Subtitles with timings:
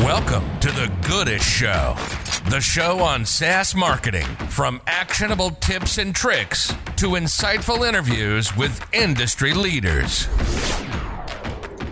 [0.00, 1.96] Welcome to the Goodish Show,
[2.50, 9.54] the show on SaaS marketing from actionable tips and tricks to insightful interviews with industry
[9.54, 10.28] leaders.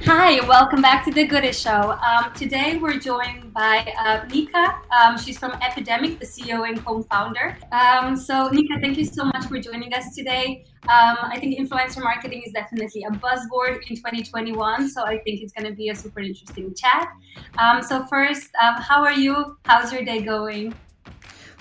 [0.07, 1.93] Hi, welcome back to the Goodish Show.
[1.93, 4.79] Um, today we're joined by uh, Nika.
[4.93, 7.57] Um, she's from Epidemic, the CEO and co-founder.
[7.73, 10.67] Um, so Nika, thank you so much for joining us today.
[10.83, 15.55] Um, I think influencer marketing is definitely a buzzword in 2021, so I think it's
[15.55, 17.09] going to be a super interesting chat.
[17.57, 19.57] Um, so first, um, how are you?
[19.65, 20.75] How's your day going?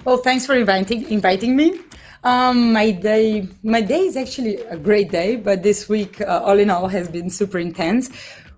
[0.04, 1.80] Well, thanks for inviting inviting me.
[2.24, 6.58] Um, my day, my day is actually a great day, but this week, uh, all
[6.58, 8.10] in all, has been super intense,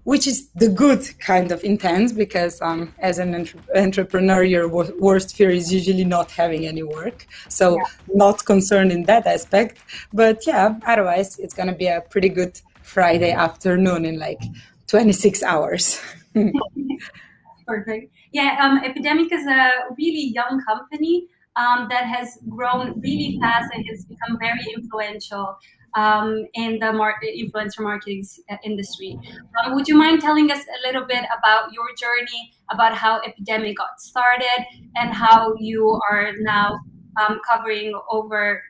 [0.04, 4.94] which is the good kind of intense because um, as an entre- entrepreneur, your wor-
[5.00, 7.26] worst fear is usually not having any work.
[7.50, 7.84] So, yeah.
[8.14, 9.80] not concerned in that aspect.
[10.14, 14.44] But yeah, otherwise, it's gonna be a pretty good Friday afternoon in like
[14.88, 16.00] 26 hours.
[17.66, 18.14] Perfect.
[18.32, 23.86] Yeah, um, Epidemic is a really young company um, that has grown really fast and
[23.90, 25.58] has become very influential
[25.96, 29.18] um, in the mar- influencer marketing uh, industry.
[29.64, 33.78] Um, would you mind telling us a little bit about your journey, about how Epidemic
[33.78, 36.78] got started, and how you are now
[37.22, 38.62] um, covering over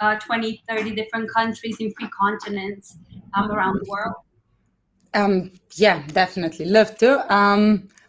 [0.00, 2.96] uh, 20, 30 different countries in three continents
[3.36, 4.14] um, around the world?
[5.12, 6.64] Um, yeah, definitely.
[6.64, 7.32] Love to.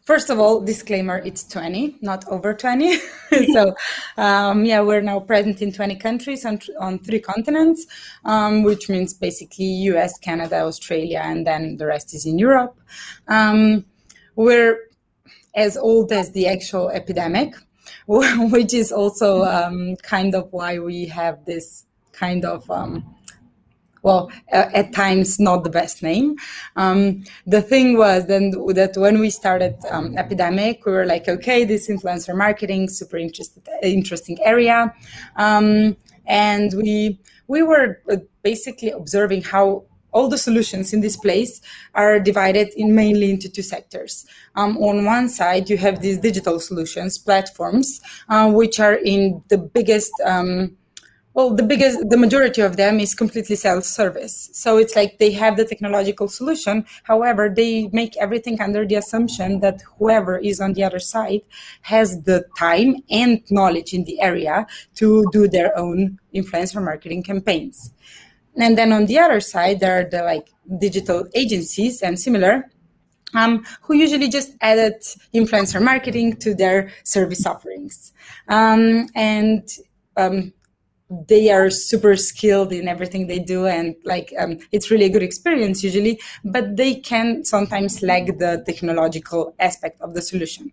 [0.03, 2.97] First of all, disclaimer: it's 20, not over 20.
[3.53, 3.75] so,
[4.17, 7.85] um, yeah, we're now present in 20 countries on, on three continents,
[8.25, 12.77] um, which means basically U.S., Canada, Australia, and then the rest is in Europe.
[13.27, 13.85] Um,
[14.35, 14.89] we're
[15.55, 17.53] as old as the actual epidemic,
[18.07, 23.15] which is also um, kind of why we have this kind of um,
[24.03, 26.35] well, at times not the best name.
[26.75, 31.63] Um, the thing was then that when we started um, Epidemic, we were like, okay,
[31.65, 34.93] this influencer marketing, super interesting area,
[35.35, 35.95] um,
[36.25, 41.61] and we we were uh, basically observing how all the solutions in this place
[41.95, 44.25] are divided in mainly into two sectors.
[44.55, 49.57] Um, on one side, you have these digital solutions platforms, uh, which are in the
[49.57, 50.75] biggest um,
[51.33, 54.49] well the biggest the majority of them is completely self-service.
[54.53, 56.85] So it's like they have the technological solution.
[57.03, 61.41] However they make everything under the assumption that whoever is on the other side
[61.81, 67.93] has the time and knowledge in the area to do their own influencer marketing campaigns.
[68.55, 70.49] And then on the other side there are the like
[70.79, 72.69] digital agencies and similar
[73.33, 75.01] um, who usually just added
[75.33, 78.13] influencer marketing to their service offerings.
[78.47, 79.67] Um, and
[80.17, 80.53] um,
[81.27, 85.23] they are super skilled in everything they do and like um, it's really a good
[85.23, 90.71] experience usually but they can sometimes lag the technological aspect of the solution.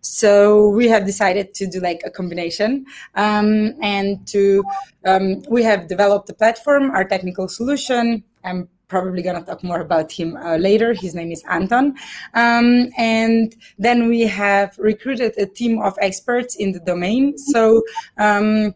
[0.00, 2.84] So we have decided to do like a combination
[3.14, 4.62] um, and to
[5.06, 8.22] um, we have developed a platform our technical solution.
[8.44, 10.92] I'm probably going to talk more about him uh, later.
[10.92, 11.96] His name is anton.
[12.34, 17.38] Um, and then we have recruited a team of experts in the domain.
[17.38, 17.82] So
[18.18, 18.74] um,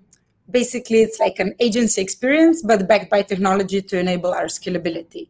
[0.50, 5.28] basically it's like an agency experience but backed by technology to enable our scalability.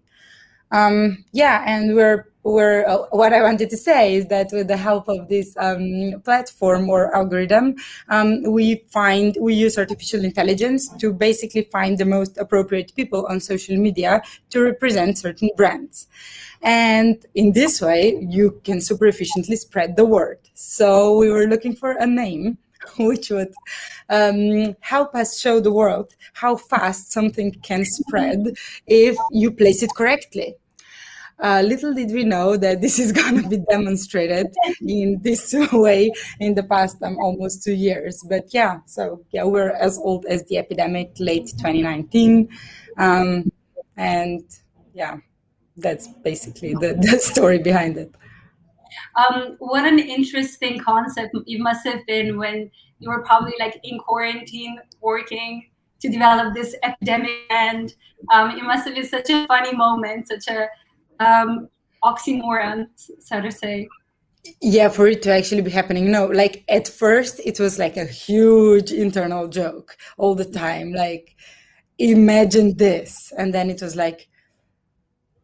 [0.70, 4.76] Um, yeah and we're we're uh, what i wanted to say is that with the
[4.76, 7.74] help of this um, platform or algorithm
[8.08, 13.40] um, we find we use artificial intelligence to basically find the most appropriate people on
[13.40, 16.06] social media to represent certain brands.
[16.62, 20.38] And in this way you can super efficiently spread the word.
[20.54, 22.58] So we were looking for a name
[22.98, 23.52] which would
[24.08, 28.54] um, help us show the world how fast something can spread
[28.86, 30.54] if you place it correctly.
[31.40, 34.48] Uh, little did we know that this is going to be demonstrated
[34.80, 36.10] in this way
[36.40, 38.24] in the past um, almost two years.
[38.28, 42.48] But yeah, so yeah, we're as old as the epidemic, late 2019.
[42.96, 43.52] Um,
[43.96, 44.42] and
[44.94, 45.18] yeah,
[45.76, 48.12] that's basically the, the story behind it.
[49.16, 53.98] Um, what an interesting concept it must have been when you were probably like in
[53.98, 55.68] quarantine working
[56.00, 57.30] to develop this epidemic.
[57.50, 57.94] And
[58.32, 60.68] um, it must have been such a funny moment such a
[61.24, 61.68] um,
[62.04, 63.88] oxymoron so to say.
[64.60, 66.10] Yeah for it to actually be happening.
[66.10, 70.92] No like at first it was like a huge internal joke all the time.
[70.92, 71.34] Like
[71.98, 73.32] imagine this.
[73.36, 74.28] And then it was like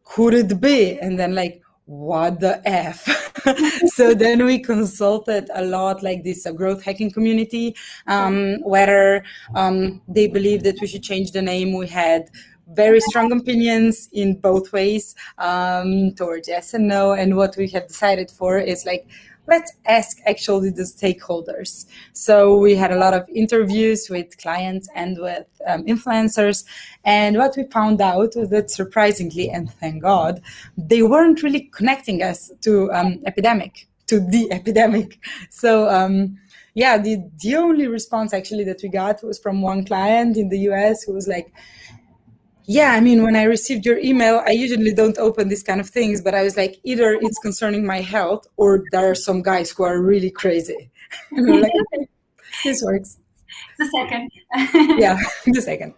[0.05, 0.97] could it be?
[0.99, 3.05] And then like what the f
[3.93, 7.75] so then we consulted a lot like this uh, growth hacking community
[8.07, 9.23] um, whether
[9.53, 12.29] um, they believe that we should change the name we had
[12.69, 17.13] very strong opinions in both ways um, towards yes and no.
[17.13, 19.07] And what we have decided for is like,
[19.47, 21.85] let's ask actually the stakeholders.
[22.13, 26.65] So we had a lot of interviews with clients and with um, influencers.
[27.03, 30.41] And what we found out was that surprisingly, and thank God,
[30.77, 35.19] they weren't really connecting us to um, epidemic, to the epidemic.
[35.49, 36.39] So, um,
[36.73, 40.59] yeah, the, the only response actually that we got was from one client in the
[40.71, 41.53] US who was like,
[42.67, 45.89] yeah, I mean, when I received your email, I usually don't open these kind of
[45.89, 49.71] things, but I was like, either it's concerning my health or there are some guys
[49.71, 50.89] who are really crazy.
[51.31, 52.07] And I'm like, okay,
[52.63, 53.17] this works.
[53.77, 54.31] The second.
[54.99, 55.93] yeah, the second.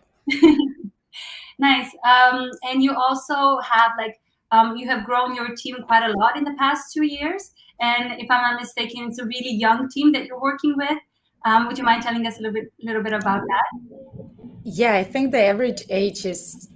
[1.59, 1.89] nice.
[2.05, 4.19] Um, and you also have like,
[4.51, 7.51] um, you have grown your team quite a lot in the past two years.
[7.79, 10.97] And if I'm not mistaken, it's a really young team that you're working with.
[11.45, 14.27] Um, would you mind telling us a little bit, little bit about that?
[14.69, 16.67] Yeah, I think the average age is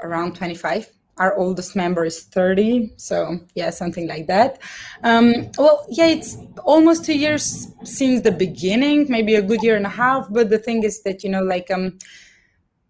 [0.00, 0.88] around 25.
[1.18, 2.92] Our oldest member is 30.
[2.96, 4.60] So, yeah, something like that.
[5.02, 9.86] Um, well, yeah, it's almost two years since the beginning, maybe a good year and
[9.86, 10.28] a half.
[10.30, 11.98] But the thing is that, you know, like um,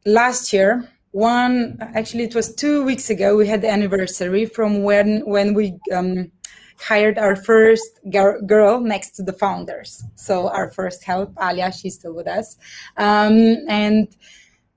[0.05, 5.21] last year, one actually it was two weeks ago we had the anniversary from when
[5.27, 6.33] when we um,
[6.79, 12.15] hired our first girl next to the founders so our first help alia she's still
[12.15, 12.57] with us
[12.97, 14.17] um, and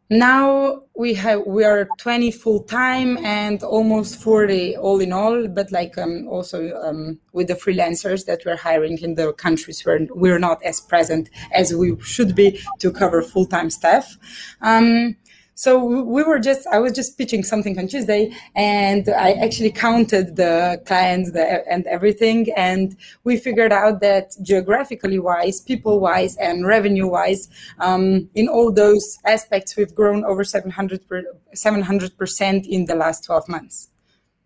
[0.09, 5.71] now we have we are 20 full time and almost 40 all in all but
[5.71, 10.37] like um, also um, with the freelancers that we're hiring in the countries where we're
[10.37, 14.17] not as present as we should be to cover full time staff.
[14.61, 15.15] Um,
[15.57, 20.35] so we were just, I was just pitching something on Tuesday and I actually counted
[20.35, 22.47] the clients and everything.
[22.57, 27.47] And we figured out that geographically wise, people wise, and revenue wise,
[27.79, 31.23] um, in all those aspects, we've grown over 700 per,
[31.55, 33.89] 700% in the last 12 months.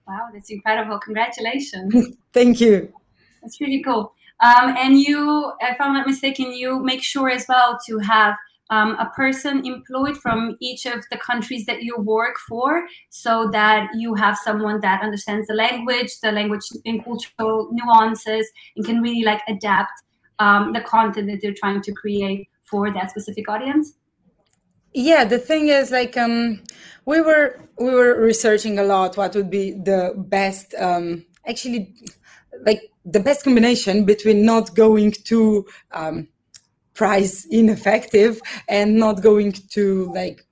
[0.07, 0.99] Wow, that's incredible.
[0.99, 2.15] Congratulations.
[2.33, 2.93] Thank you.
[3.41, 4.13] That's really cool.
[4.41, 8.35] Um, and you, if I'm not mistaken, you make sure as well to have
[8.69, 13.89] um, a person employed from each of the countries that you work for so that
[13.95, 19.23] you have someone that understands the language the language and cultural nuances and can really
[19.23, 19.91] like adapt
[20.39, 23.93] um, the content that they're trying to create for that specific audience?
[24.93, 26.63] Yeah the thing is like um
[27.05, 31.93] we were we were researching a lot what would be the best um actually
[32.65, 36.27] like the best combination between not going to um
[36.99, 40.45] price ineffective and not going to like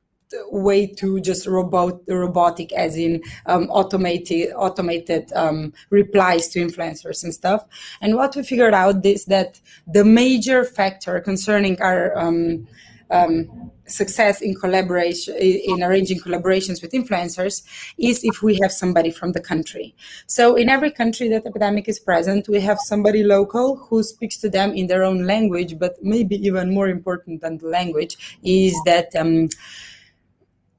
[0.49, 7.33] way to just robot robotic as in um, automated automated um, replies to influencers and
[7.33, 7.65] stuff.
[7.99, 12.65] And what we figured out is that the major factor concerning our um,
[13.09, 17.63] um, success in collaboration in arranging collaborations with influencers
[17.98, 19.95] is if we have somebody from the country.
[20.27, 24.50] So in every country that epidemic is present we have somebody local who speaks to
[24.50, 29.15] them in their own language but maybe even more important than the language is that
[29.15, 29.50] um,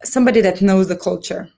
[0.04, 1.48] somebody that knows the culture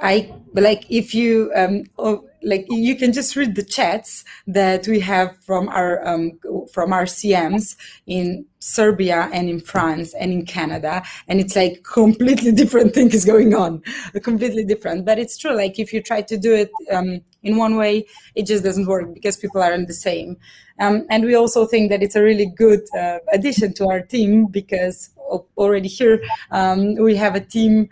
[0.00, 5.00] I like if you um, oh, like you can just read the chats that we
[5.00, 6.38] have from our um,
[6.72, 7.76] from our CMs
[8.06, 13.54] in Serbia and in France and in Canada, and it's like completely different things going
[13.54, 13.82] on,
[14.22, 15.04] completely different.
[15.04, 15.54] But it's true.
[15.54, 19.12] Like if you try to do it um, in one way, it just doesn't work
[19.12, 20.36] because people aren't the same.
[20.78, 24.46] Um, and we also think that it's a really good uh, addition to our team
[24.46, 25.10] because
[25.58, 27.88] already here um, we have a team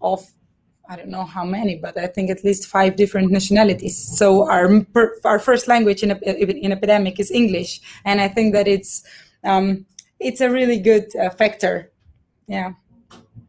[0.00, 0.28] of
[0.88, 3.96] I don't know how many, but I think at least five different nationalities.
[4.18, 4.84] So our
[5.24, 9.04] our first language in in epidemic is English, and I think that it's
[9.44, 9.86] um,
[10.20, 11.92] it's a really good uh, factor.
[12.46, 12.72] Yeah.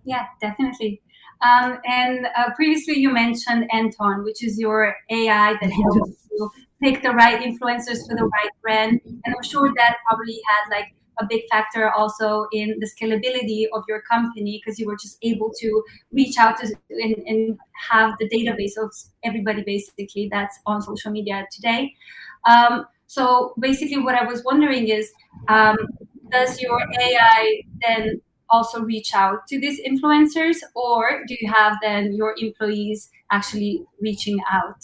[0.06, 1.02] Yeah, definitely.
[1.42, 7.02] Um, and uh, previously you mentioned Anton, which is your AI that helps you pick
[7.02, 11.25] the right influencers for the right brand, and I'm sure that probably had like a
[11.29, 15.84] big factor also in the scalability of your company because you were just able to
[16.12, 17.58] reach out to and, and,
[17.89, 18.89] have the database of
[19.24, 21.93] everybody basically that's on social media today.
[22.48, 25.12] Um, so basically, what I was wondering is,
[25.50, 25.75] um,
[26.32, 32.13] does your AI then also reach out to these influencers, or do you have then
[32.13, 34.82] your employees actually reaching out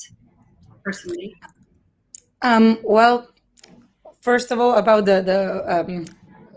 [0.84, 1.36] personally?
[2.42, 3.30] Um, well,
[4.22, 6.06] first of all, about the the um,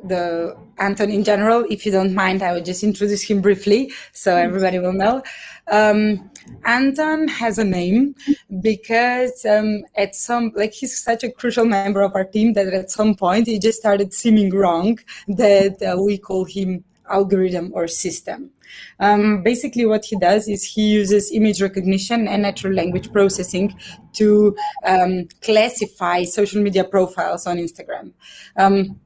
[0.02, 1.64] the Anton in general.
[1.70, 4.46] If you don't mind, I will just introduce him briefly so mm-hmm.
[4.46, 5.22] everybody will know.
[5.70, 6.30] Um,
[6.64, 8.14] Anton has a name
[8.60, 12.90] because um, at some like he's such a crucial member of our team that at
[12.90, 18.50] some point it just started seeming wrong that uh, we call him algorithm or system.
[19.00, 23.76] Um, basically, what he does is he uses image recognition and natural language processing
[24.14, 28.12] to um, classify social media profiles on Instagram.
[28.56, 28.98] Um,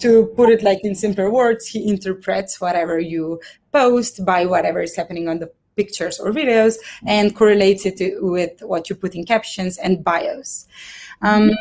[0.00, 3.40] to put it like in simpler words, he interprets whatever you
[3.72, 6.74] post by whatever is happening on the pictures or videos
[7.06, 10.66] and correlates it to, with what you put in captions and bios.
[11.22, 11.52] Um,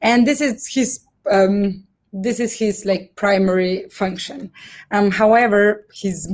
[0.00, 1.00] and this is his
[1.30, 4.52] um, this is his like primary function.
[4.90, 6.32] Um, however, his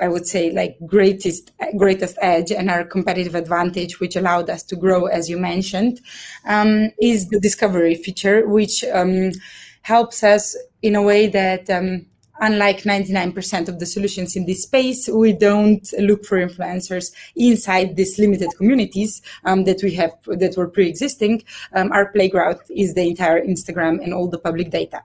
[0.00, 4.76] I would say like greatest greatest edge and our competitive advantage, which allowed us to
[4.76, 6.00] grow, as you mentioned,
[6.46, 9.30] um, is the discovery feature, which um,
[9.82, 12.04] helps us in a way that um,
[12.40, 18.18] unlike 99% of the solutions in this space, we don't look for influencers inside these
[18.18, 21.42] limited communities um, that we have that were pre-existing.
[21.72, 25.02] Um, our playground is the entire Instagram and all the public data.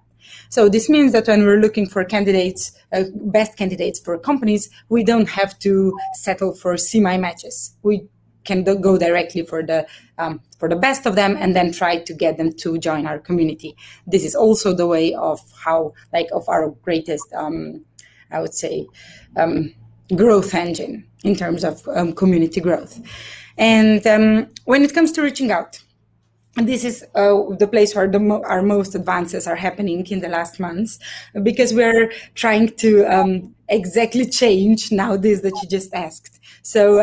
[0.50, 5.06] So this means that when we're looking for candidates, uh, best candidates for companies, we
[5.06, 7.74] don't have to settle for semi matches.
[7.84, 8.04] We
[8.46, 9.86] can go directly for the
[10.18, 13.20] um, for the best of them and then try to get them to join our
[13.20, 13.76] community.
[14.08, 17.86] This is also the way of how like of our greatest um,
[18.32, 18.88] I would say
[19.38, 19.74] um,
[20.16, 23.00] growth engine in terms of um, community growth.
[23.58, 25.82] And um, when it comes to reaching out,
[26.56, 30.28] this is uh, the place where the mo- our most advances are happening in the
[30.28, 31.00] last months
[31.44, 37.00] because we're trying to um, exactly change now this that you just asked so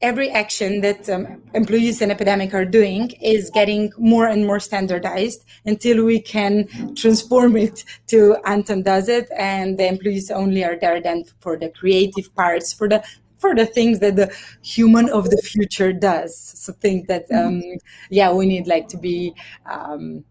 [0.00, 5.44] every action that um, employees in epidemic are doing is getting more and more standardized
[5.66, 11.00] until we can transform it to Anton does it and the employees only are there
[11.00, 13.02] then for the creative parts for the
[13.38, 16.36] for the things that the human of the future does.
[16.36, 17.62] So think that um,
[18.10, 19.34] yeah we need like to be
[19.66, 20.24] um,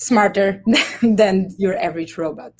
[0.00, 0.62] smarter
[1.02, 2.52] than your average robot.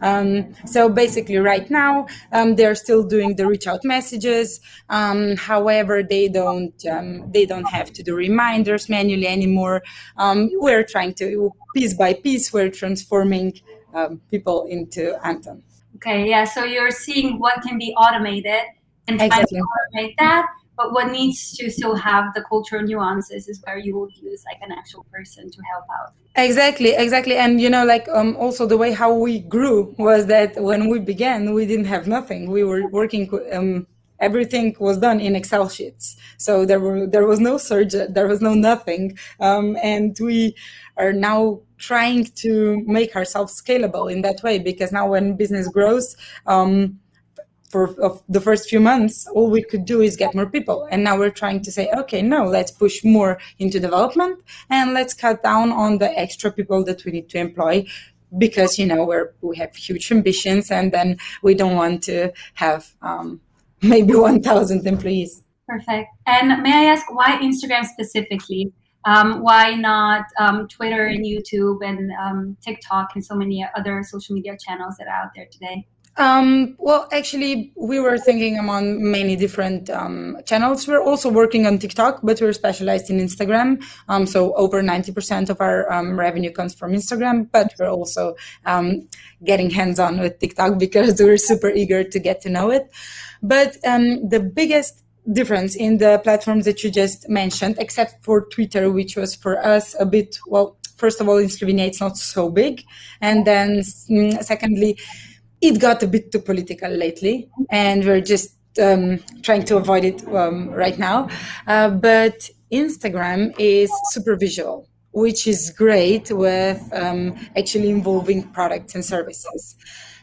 [0.00, 4.60] Um, so basically, right now um, they're still doing the reach out messages.
[4.88, 9.82] Um, however, they don't um, they don't have to do reminders manually anymore.
[10.16, 13.52] Um, we're trying to piece by piece we're transforming
[13.94, 15.62] um, people into Anton.
[15.96, 16.44] Okay, yeah.
[16.44, 18.62] So you're seeing what can be automated
[19.06, 19.58] and trying exactly.
[19.58, 20.46] to automate that
[20.78, 24.60] but what needs to still have the cultural nuances is where you will use like
[24.62, 26.14] an actual person to help out.
[26.36, 27.36] Exactly exactly.
[27.36, 31.00] And you know like um, also the way how we grew was that when we
[31.00, 32.50] began we didn't have nothing.
[32.50, 33.86] We were working um,
[34.20, 36.16] everything was done in excel sheets.
[36.38, 39.18] So there were there was no surge there was no nothing.
[39.40, 40.54] Um, and we
[40.96, 46.16] are now trying to make ourselves scalable in that way because now when business grows
[46.46, 46.98] um,
[47.70, 50.88] for the first few months, all we could do is get more people.
[50.90, 55.14] And now we're trying to say, okay, no, let's push more into development and let's
[55.14, 57.86] cut down on the extra people that we need to employ
[58.36, 62.94] because, you know, we're, we have huge ambitions and then we don't want to have
[63.02, 63.40] um,
[63.82, 65.42] maybe 1,000 employees.
[65.66, 66.08] Perfect.
[66.26, 68.72] And may I ask why Instagram specifically?
[69.04, 74.34] Um, why not um, Twitter and YouTube and um, TikTok and so many other social
[74.34, 75.86] media channels that are out there today?
[76.18, 80.88] Um, well, actually, we were thinking among many different um, channels.
[80.88, 83.84] We're also working on TikTok, but we're specialized in Instagram.
[84.08, 88.34] Um, so over 90% of our um, revenue comes from Instagram, but we're also
[88.66, 89.08] um,
[89.44, 92.90] getting hands on with TikTok because we're super eager to get to know it.
[93.40, 98.90] But um, the biggest difference in the platforms that you just mentioned, except for Twitter,
[98.90, 102.50] which was for us a bit, well, first of all, in Slovenia, it's not so
[102.50, 102.82] big.
[103.20, 104.98] And then mm, secondly,
[105.60, 110.26] it got a bit too political lately, and we're just um, trying to avoid it
[110.34, 111.28] um, right now.
[111.66, 119.04] Uh, but Instagram is super visual, which is great with um, actually involving products and
[119.04, 119.76] services.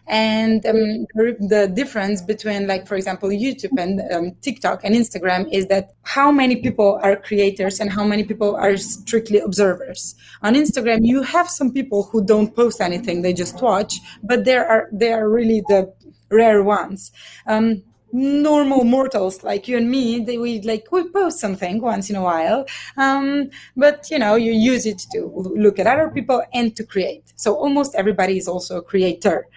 [0.07, 5.65] And um, the difference between, like, for example, YouTube and um, TikTok and Instagram is
[5.67, 10.13] that how many people are creators and how many people are strictly observers.
[10.43, 14.67] On Instagram, you have some people who don't post anything; they just watch, but there
[14.67, 15.91] are they are really the
[16.29, 17.11] rare ones.
[17.47, 17.81] Um,
[18.11, 22.21] normal mortals like you and me they we like we post something once in a
[22.21, 22.65] while
[22.97, 27.23] um, but you know you use it to look at other people and to create
[27.35, 29.47] so almost everybody is also a creator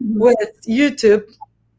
[0.00, 1.24] with YouTube,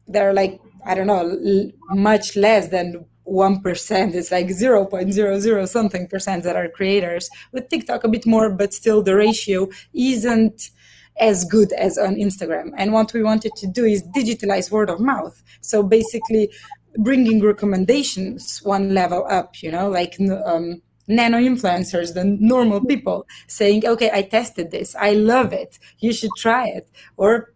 [0.08, 4.14] they're like, I don't know, l- much less than 1%.
[4.14, 7.30] It's like 0.00 something percent that are creators.
[7.52, 10.70] With TikTok, a bit more, but still the ratio isn't
[11.18, 12.72] as good as on Instagram.
[12.76, 15.42] And what we wanted to do is digitalize word of mouth.
[15.60, 16.50] So basically,
[16.98, 23.86] bringing recommendations one level up, you know, like um, nano influencers, the normal people saying,
[23.86, 26.90] okay, I tested this, I love it, you should try it.
[27.16, 27.52] Or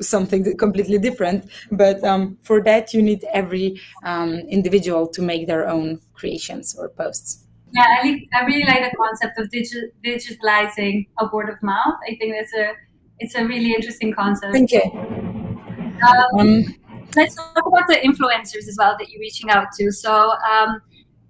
[0.00, 1.50] something completely different.
[1.70, 6.88] But um, for that, you need every um, individual to make their own creations or
[6.90, 7.46] posts.
[7.74, 11.94] Yeah, I, like, I really like the concept of digi- digitalizing a word of mouth.
[12.08, 12.74] I think that's a
[13.22, 14.52] it's a really interesting concept.
[14.52, 14.82] Thank you.
[16.02, 16.64] Um, um,
[17.14, 19.92] let's talk about the influencers as well that you're reaching out to.
[19.92, 20.80] So, um,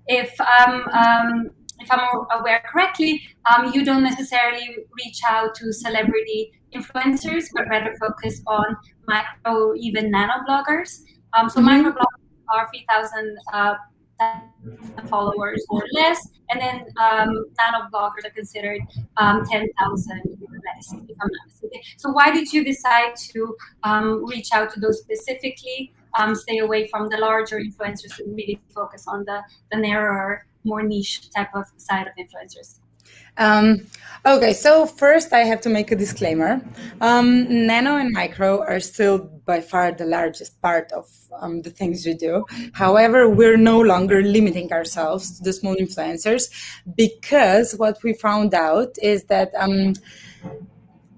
[0.07, 2.01] if I'm um, if I'm
[2.39, 8.77] aware correctly, um, you don't necessarily reach out to celebrity influencers, but rather focus on
[9.07, 11.03] micro, even nano bloggers.
[11.35, 11.83] Um, so, mm-hmm.
[11.83, 13.75] micro bloggers are 3,000 uh,
[15.09, 18.81] followers or less, and then um, nano bloggers are considered
[19.16, 21.81] um, 10,000 or less, if I'm not mistaken.
[21.97, 25.92] So, why did you decide to um, reach out to those specifically?
[26.19, 29.40] Um, stay away from the larger influencers and really focus on the,
[29.71, 32.81] the narrower, more niche type of side of influencers?
[33.38, 33.87] Um,
[34.26, 36.61] okay, so first I have to make a disclaimer.
[37.00, 41.09] Um, nano and micro are still by far the largest part of
[41.40, 42.45] um, the things we do.
[42.75, 46.50] However, we're no longer limiting ourselves to the small influencers
[46.97, 49.95] because what we found out is that um,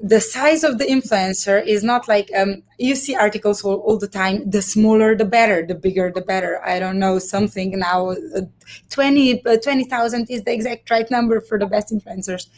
[0.05, 4.07] the size of the influencer is not like um, you see articles all, all, the
[4.07, 6.63] time the smaller the better the bigger the better.
[6.63, 8.43] I don't know something now uh,
[8.91, 12.49] 20 uh, 20000 is the exact right number for the best influencers.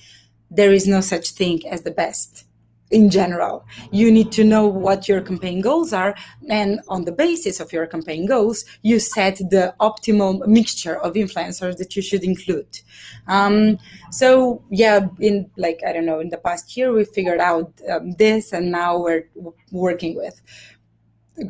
[0.51, 2.46] There is no such thing as the best
[2.91, 3.67] in general.
[3.91, 6.15] You need to know what your campaign goals are,
[6.49, 11.79] and on the basis of your campaign goals, you set the optimal mixture of influencers
[11.79, 12.81] that you should include.
[13.27, 13.79] Um,
[14.11, 18.13] so, yeah, in like I don't know, in the past year, we figured out um,
[18.13, 19.29] this, and now we're
[19.73, 20.41] working with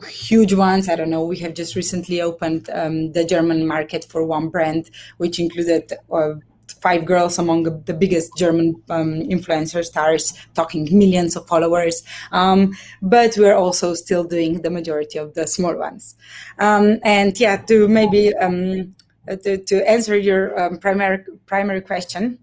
[0.09, 0.89] huge ones.
[0.89, 1.25] I don't know.
[1.25, 5.93] We have just recently opened um, the German market for one brand, which included.
[6.11, 6.35] Uh,
[6.81, 12.03] five girls among the biggest German um, influencer stars, talking millions of followers.
[12.33, 16.15] Um, but we're also still doing the majority of the small ones.
[16.59, 18.95] Um, and yeah, to maybe um,
[19.27, 22.39] to, to, answer your um, primary primary question.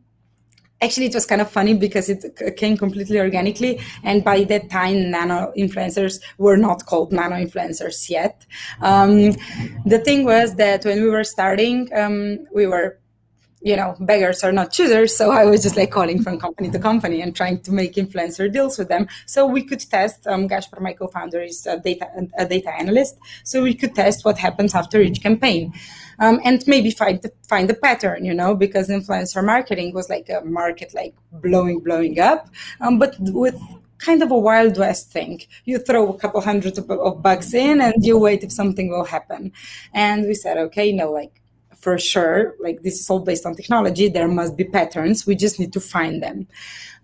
[0.81, 5.09] Actually, it was kind of funny because it came completely organically, and by that time,
[5.09, 8.45] nano influencers were not called nano influencers yet.
[8.81, 9.31] Um,
[9.85, 11.87] the thing was that when we were starting,
[12.53, 12.99] we were
[13.63, 15.15] you know, beggars are not choosers.
[15.15, 18.51] So I was just like calling from company to company and trying to make influencer
[18.51, 19.07] deals with them.
[19.25, 20.27] So we could test.
[20.27, 23.17] Um, Gaspar, my co-founder, is a data a data analyst.
[23.43, 25.73] So we could test what happens after each campaign,
[26.19, 28.25] um, and maybe find the, find the pattern.
[28.25, 32.49] You know, because influencer marketing was like a market like blowing blowing up,
[32.81, 33.59] um, but with
[33.97, 35.41] kind of a wild west thing.
[35.63, 39.05] You throw a couple hundred of, of bucks in and you wait if something will
[39.05, 39.53] happen.
[39.93, 41.39] And we said, okay, no, like
[41.83, 45.27] for sure, like this is all based on technology, there must be patterns.
[45.27, 46.47] We just need to find them.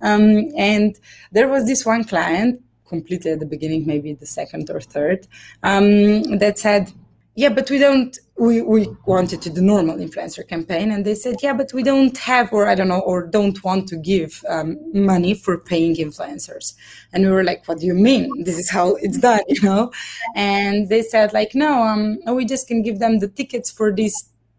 [0.02, 0.98] Um, and
[1.34, 5.28] there was this one client, completely at the beginning, maybe the second or third,
[5.64, 6.94] um, that said,
[7.36, 10.92] yeah, but we don't, we, we wanted to do normal influencer campaign.
[10.92, 13.88] And they said, yeah, but we don't have, or I don't know, or don't want
[13.90, 16.74] to give um, money for paying influencers.
[17.12, 18.44] And we were like, what do you mean?
[18.46, 19.92] This is how it's done, you know?
[20.36, 24.14] And they said like, no, um, we just can give them the tickets for this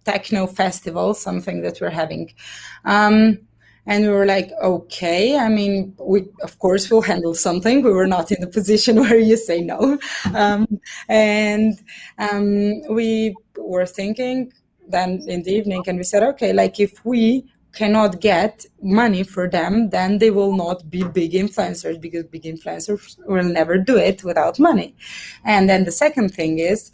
[0.04, 2.32] techno festival, something that we're having.
[2.84, 3.38] Um,
[3.86, 7.82] and we were like, okay, I mean, we of course will handle something.
[7.82, 9.98] We were not in the position where you say no.
[10.34, 11.80] Um, and
[12.18, 14.52] um, we were thinking
[14.88, 19.48] then in the evening, and we said, okay, like if we cannot get money for
[19.48, 24.24] them, then they will not be big influencers because big influencers will never do it
[24.24, 24.94] without money.
[25.44, 26.90] And then the second thing is,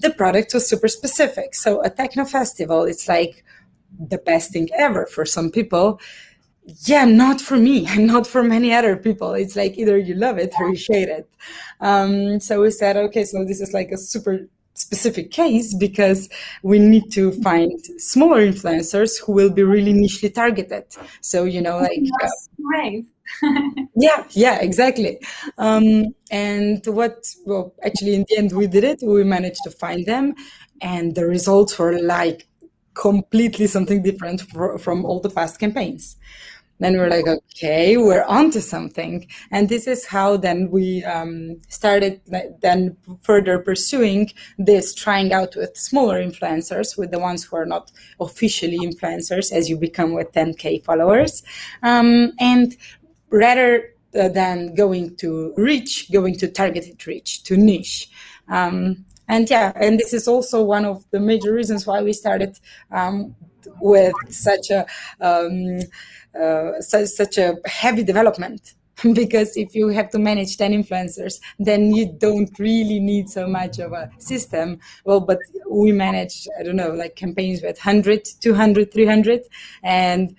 [0.00, 1.54] the product was super specific.
[1.54, 3.44] So a techno festival, it's like
[3.98, 6.00] the best thing ever for some people.
[6.86, 9.34] Yeah, not for me and not for many other people.
[9.34, 11.28] It's like either you love it or you hate it.
[11.80, 16.28] Um, so we said, okay, so this is like a super specific case because
[16.64, 20.84] we need to find smaller influencers who will be really nichely targeted.
[21.20, 22.00] So, you know, like.
[22.22, 22.28] Uh,
[23.96, 25.20] yeah, yeah, exactly.
[25.58, 29.00] Um, and what, well, actually, in the end, we did it.
[29.02, 30.34] We managed to find them,
[30.80, 32.46] and the results were like
[32.94, 36.16] completely something different for, from all the past campaigns
[36.80, 42.20] then we're like okay we're onto something and this is how then we um, started
[42.60, 47.92] then further pursuing this trying out with smaller influencers with the ones who are not
[48.20, 51.42] officially influencers as you become with 10k followers
[51.82, 52.76] um, and
[53.30, 58.08] rather uh, than going to reach, going to targeted reach, to niche.
[58.48, 62.58] Um, and yeah, and this is also one of the major reasons why we started
[62.90, 63.34] um,
[63.80, 64.86] with such a
[65.20, 65.80] um,
[66.38, 68.74] uh, such, such a heavy development
[69.14, 73.78] because if you have to manage 10 influencers then you don't really need so much
[73.78, 75.38] of a system well but
[75.70, 79.42] we manage i don't know like campaigns with 100 200 300
[79.82, 80.36] and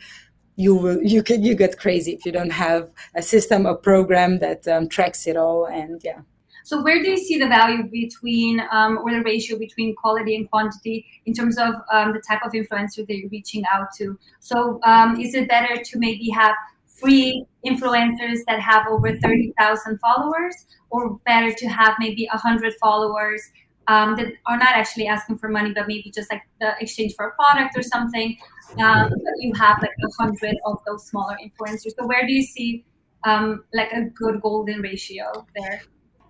[0.56, 4.40] you will you can you get crazy if you don't have a system a program
[4.40, 6.20] that um, tracks it all and yeah
[6.64, 10.50] so where do you see the value between um, or the ratio between quality and
[10.50, 14.80] quantity in terms of um, the type of influencer that you're reaching out to so
[14.84, 16.56] um, is it better to maybe have
[17.00, 20.56] free influencers that have over 30,000 followers,
[20.90, 23.42] or better to have maybe 100 followers
[23.88, 27.28] um, that are not actually asking for money, but maybe just like the exchange for
[27.28, 28.38] a product or something.
[28.80, 31.92] Um, you have like a hundred of those smaller influencers.
[31.98, 32.86] So where do you see
[33.24, 35.82] um, like a good golden ratio there?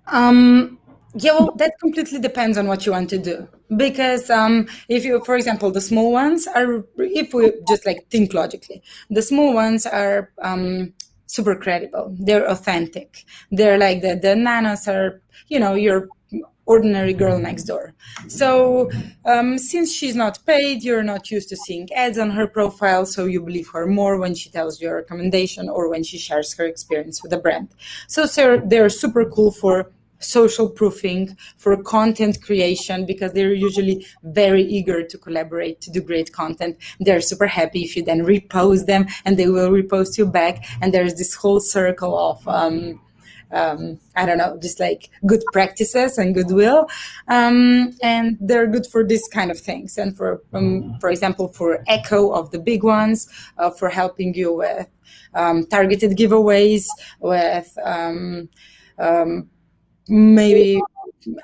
[0.08, 0.80] Um,
[1.16, 3.48] yeah, well, that completely depends on what you want to do.
[3.76, 8.34] Because um, if you, for example, the small ones are, if we just like think
[8.34, 10.94] logically, the small ones are um,
[11.26, 12.16] super credible.
[12.20, 13.26] They're authentic.
[13.52, 16.10] They're like the the nanos are, you know, your
[16.66, 17.94] ordinary girl next door.
[18.28, 18.90] So
[19.26, 23.26] um, since she's not paid, you're not used to seeing ads on her profile, so
[23.26, 26.66] you believe her more when she tells you a recommendation or when she shares her
[26.66, 27.70] experience with a brand.
[28.08, 34.64] So, so they're super cool for social proofing, for content creation, because they're usually very
[34.64, 36.78] eager to collaborate, to do great content.
[37.00, 40.66] They're super happy if you then repost them and they will repost you back.
[40.82, 43.02] And there's this whole circle of, um,
[43.52, 46.88] um, I don't know, just like good practices and goodwill.
[47.28, 49.98] Um, and they're good for this kind of things.
[49.98, 53.28] And for, um, for example, for echo of the big ones,
[53.58, 54.88] uh, for helping you with
[55.34, 56.88] um, targeted giveaways,
[57.20, 58.50] with um,
[59.00, 59.50] um,
[60.08, 60.82] maybe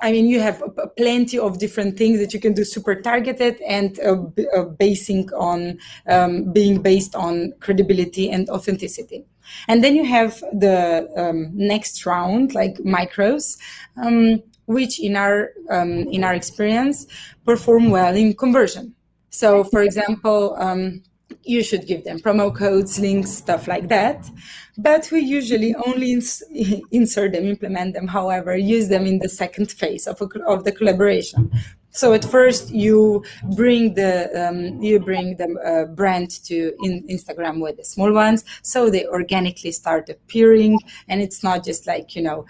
[0.01, 0.61] I mean, you have
[0.97, 4.23] plenty of different things that you can do super targeted and uh,
[4.55, 9.25] uh, basing on um, being based on credibility and authenticity.
[9.67, 13.57] And then you have the um, next round, like micros,
[13.97, 17.07] um, which in our um, in our experience
[17.45, 18.95] perform well in conversion.
[19.29, 21.03] So, for example, um,
[21.43, 24.29] you should give them promo codes, links, stuff like that.
[24.77, 26.43] But we usually only ins-
[26.91, 30.71] insert them, implement them, however, use them in the second phase of, a, of the
[30.71, 31.51] collaboration.
[31.93, 37.61] So at first you bring the um, you bring the uh, brand to in Instagram
[37.61, 42.21] with the small ones, so they organically start appearing, and it's not just like you
[42.21, 42.45] know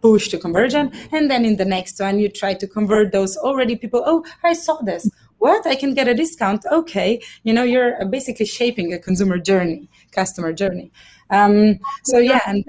[0.00, 3.76] push to conversion and then in the next one you try to convert those already
[3.76, 5.66] people oh i saw this what?
[5.66, 6.64] I can get a discount?
[6.70, 7.20] Okay.
[7.42, 10.92] You know you're basically shaping a consumer journey customer journey.
[11.30, 12.64] Um, so yeah and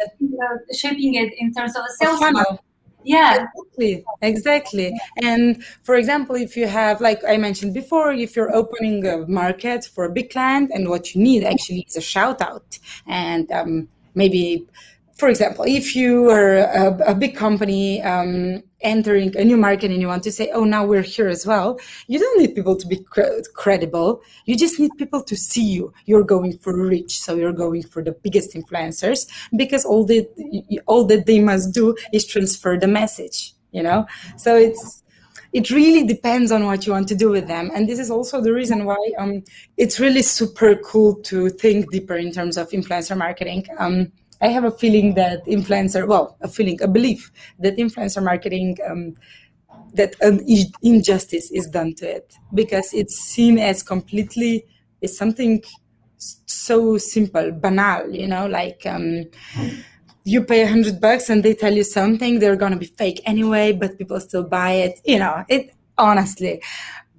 [0.73, 2.63] shaping it in terms of a sales funnel.
[3.03, 3.45] yeah.
[3.55, 4.87] Exactly exactly.
[5.21, 9.85] And for example if you have like i mentioned before if you're opening a market
[9.85, 13.87] for a big client and what you need actually is a shout out and um,
[14.15, 14.65] maybe
[15.21, 20.01] for example, if you are a, a big company um, entering a new market and
[20.01, 22.87] you want to say, oh, now we're here as well, you don't need people to
[22.87, 24.23] be cre- credible.
[24.47, 25.93] You just need people to see you.
[26.07, 27.21] You're going for reach.
[27.21, 30.25] So you're going for the biggest influencers because all that,
[30.87, 34.07] all that they must do is transfer the message, you know?
[34.37, 35.03] So it's,
[35.53, 37.69] it really depends on what you want to do with them.
[37.75, 39.43] And this is also the reason why um,
[39.77, 43.67] it's really super cool to think deeper in terms of influencer marketing.
[43.77, 48.77] Um, I have a feeling that influencer, well, a feeling, a belief that influencer marketing,
[48.89, 49.15] um,
[49.93, 50.45] that an
[50.81, 54.65] injustice is done to it because it's seen as completely,
[55.01, 55.61] is something
[56.17, 59.25] so simple, banal, you know, like, um,
[60.23, 63.71] you pay a hundred bucks and they tell you something, they're gonna be fake anyway,
[63.71, 65.01] but people still buy it.
[65.05, 66.61] You know, it honestly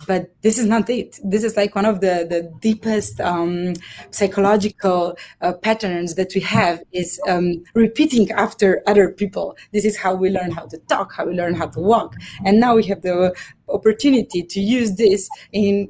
[0.06, 1.18] but this is not it.
[1.22, 3.74] This is like one of the, the deepest um,
[4.10, 9.56] psychological uh, patterns that we have is um, repeating after other people.
[9.72, 12.16] This is how we learn how to talk, how we learn how to walk.
[12.44, 13.34] And now we have the
[13.68, 15.88] opportunity to use this in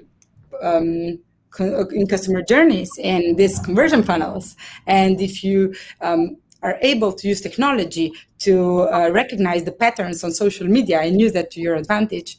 [0.62, 1.18] um,
[1.58, 4.56] in customer journeys and these conversion funnels.
[4.86, 10.32] And if you um, are able to use technology to uh, recognize the patterns on
[10.32, 12.38] social media and use that to your advantage,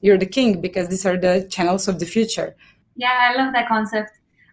[0.00, 2.56] you're the king because these are the channels of the future.
[2.96, 4.10] Yeah, I love that concept.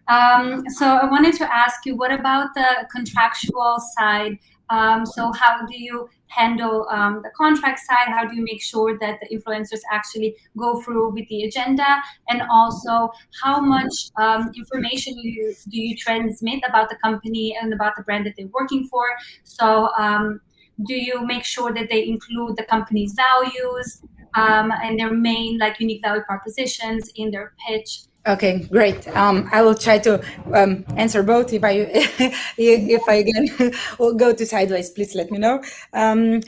[0.08, 4.38] Um, so I wanted to ask you, what about the contractual side?
[4.70, 8.08] Um, so how do you handle um, the contract side?
[8.08, 12.02] How do you make sure that the influencers actually go through with the agenda?
[12.28, 13.10] And also,
[13.42, 18.26] how much um, information you, do you transmit about the company and about the brand
[18.26, 19.04] that they're working for?
[19.44, 20.40] So um,
[20.86, 24.02] do you make sure that they include the company's values?
[24.34, 28.02] Um, and their main like unique value propositions in their pitch.
[28.26, 29.08] Okay, great.
[29.16, 31.52] Um, I will try to um, answer both.
[31.52, 31.70] If I
[32.58, 35.62] if I again will go to sideways, please let me know.
[35.94, 36.42] Um,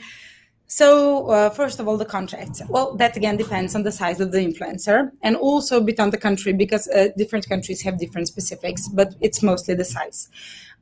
[0.67, 2.61] so uh, first of all, the contracts.
[2.69, 6.11] Well, that again depends on the size of the influencer and also a bit on
[6.11, 10.29] the country because uh, different countries have different specifics, but it's mostly the size.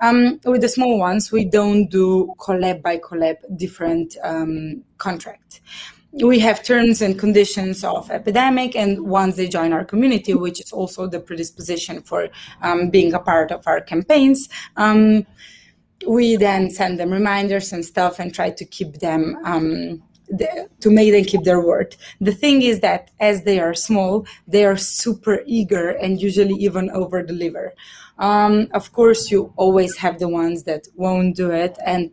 [0.02, 5.62] Um, with the small ones, we don't do collab by collab different um, contract
[6.12, 10.72] we have terms and conditions of epidemic and once they join our community which is
[10.72, 12.30] also the predisposition for
[12.62, 15.26] um, being a part of our campaigns um,
[16.08, 20.90] we then send them reminders and stuff and try to keep them um, the, to
[20.90, 21.96] make them keep their word.
[22.22, 26.90] The thing is that as they are small they are super eager and usually even
[26.92, 27.74] over deliver
[28.18, 32.12] um, of course you always have the ones that won't do it and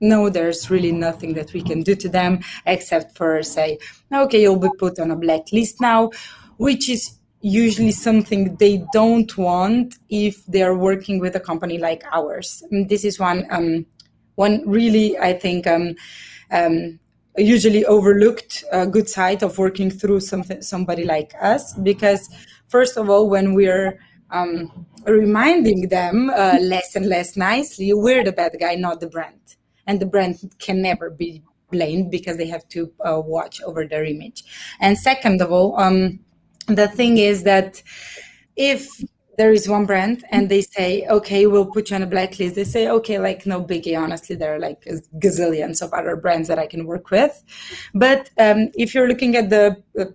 [0.00, 3.78] no, there's really nothing that we can do to them except for say,
[4.12, 6.10] okay, you'll be put on a blacklist now,
[6.56, 12.62] which is usually something they don't want if they're working with a company like ours.
[12.70, 13.86] And this is one um,
[14.34, 15.94] one really I think um,
[16.50, 16.98] um,
[17.36, 22.28] usually overlooked uh, good side of working through something somebody like us because
[22.68, 23.98] first of all when we're
[24.30, 29.56] um, reminding them uh, less and less nicely we're the bad guy not the brand
[29.88, 34.04] and the brand can never be blamed because they have to uh, watch over their
[34.04, 34.44] image.
[34.80, 36.20] And second of all, um,
[36.66, 37.82] the thing is that
[38.54, 39.02] if
[39.38, 42.56] there is one brand and they say, okay, we'll put you on a blacklist.
[42.56, 43.96] They say, okay, like no biggie.
[43.96, 44.84] Honestly, there are like
[45.20, 47.42] gazillions of other brands that I can work with.
[47.94, 50.06] But um, if you're looking at the uh,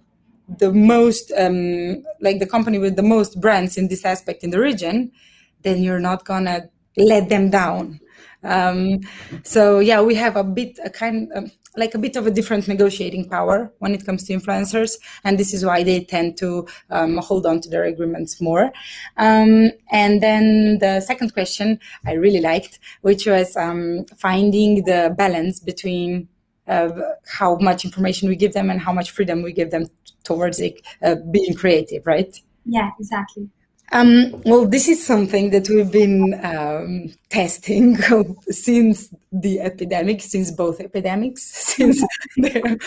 [0.60, 4.60] the most um, like the company with the most brands in this aspect in the
[4.60, 5.14] region,
[5.62, 8.02] then you're not gonna let them down
[8.44, 9.02] um,
[9.44, 12.68] so yeah, we have a bit a kind of, like a bit of a different
[12.68, 17.18] negotiating power when it comes to influencers, and this is why they tend to um,
[17.18, 18.72] hold on to their agreements more.
[19.18, 25.60] Um, and then the second question I really liked, which was um, finding the balance
[25.60, 26.28] between
[26.68, 26.90] uh,
[27.28, 29.88] how much information we give them and how much freedom we give them
[30.24, 32.40] towards uh, being creative, right?
[32.66, 33.50] Yeah, exactly.
[33.94, 37.96] Um, well, this is something that we've been um, testing
[38.50, 41.44] since the epidemic, since both epidemics,
[41.76, 42.04] since
[42.38, 42.78] they're,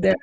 [0.00, 0.14] they're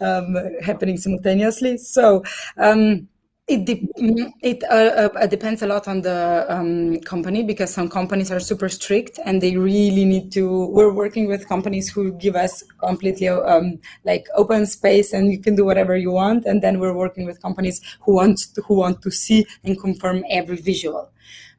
[0.00, 1.76] um, happening simultaneously.
[1.76, 2.24] So
[2.56, 3.08] um,
[3.46, 8.30] it de- it uh, uh, depends a lot on the um, company because some companies
[8.30, 10.66] are super strict and they really need to.
[10.66, 15.56] We're working with companies who give us completely um, like open space and you can
[15.56, 16.46] do whatever you want.
[16.46, 20.24] And then we're working with companies who want to, who want to see and confirm
[20.30, 21.10] every visual.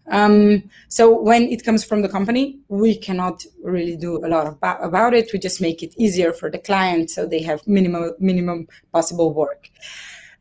[0.08, 4.80] Um, so when it comes from the company, we cannot really do a lot ba-
[4.82, 5.32] about it.
[5.34, 9.69] We just make it easier for the client so they have minimum minimum possible work.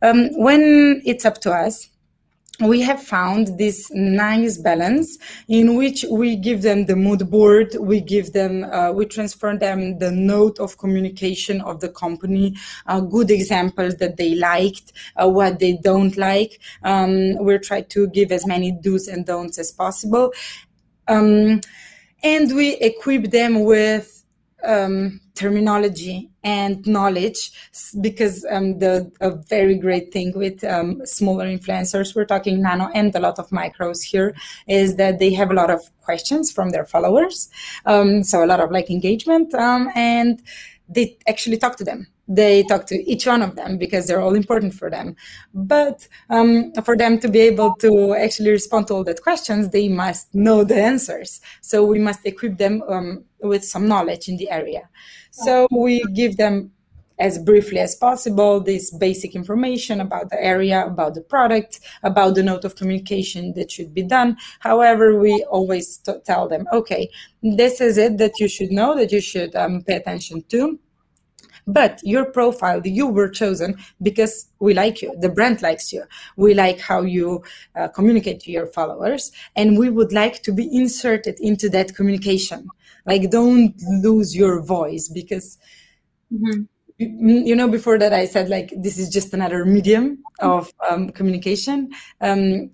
[0.04, 1.88] Um, when it's up to us,
[2.60, 5.16] we have found this nice balance
[5.48, 9.98] in which we give them the mood board, we give them, uh, we transfer them
[9.98, 12.54] the note of communication of the company,
[12.86, 16.60] uh, good examples that they liked, uh, what they don't like.
[16.82, 20.32] Um, we try to give as many do's and don'ts as possible.
[21.08, 21.62] Um,
[22.22, 24.22] and we equip them with
[24.62, 27.50] um, terminology and knowledge
[28.00, 33.14] because um, the a very great thing with um, smaller influencers we're talking nano and
[33.16, 34.32] a lot of micros here
[34.68, 37.48] is that they have a lot of questions from their followers
[37.86, 40.40] um, so a lot of like engagement um, and
[40.88, 44.34] they actually talk to them they talk to each one of them because they're all
[44.34, 45.14] important for them.
[45.52, 49.88] But um, for them to be able to actually respond to all that questions, they
[49.88, 51.40] must know the answers.
[51.60, 54.88] So we must equip them um, with some knowledge in the area.
[55.30, 56.70] So we give them
[57.18, 62.42] as briefly as possible this basic information about the area, about the product, about the
[62.42, 64.36] note of communication that should be done.
[64.60, 67.08] However, we always t- tell them, okay,
[67.42, 70.78] this is it that you should know, that you should um, pay attention to
[71.66, 75.14] but your profile, you were chosen because we like you.
[75.18, 76.04] The brand likes you.
[76.36, 77.42] We like how you
[77.74, 79.32] uh, communicate to your followers.
[79.56, 82.68] And we would like to be inserted into that communication.
[83.06, 85.58] Like, don't lose your voice because.
[86.32, 86.64] Mm-hmm
[86.98, 91.90] you know before that i said like this is just another medium of um, communication
[92.20, 92.70] um,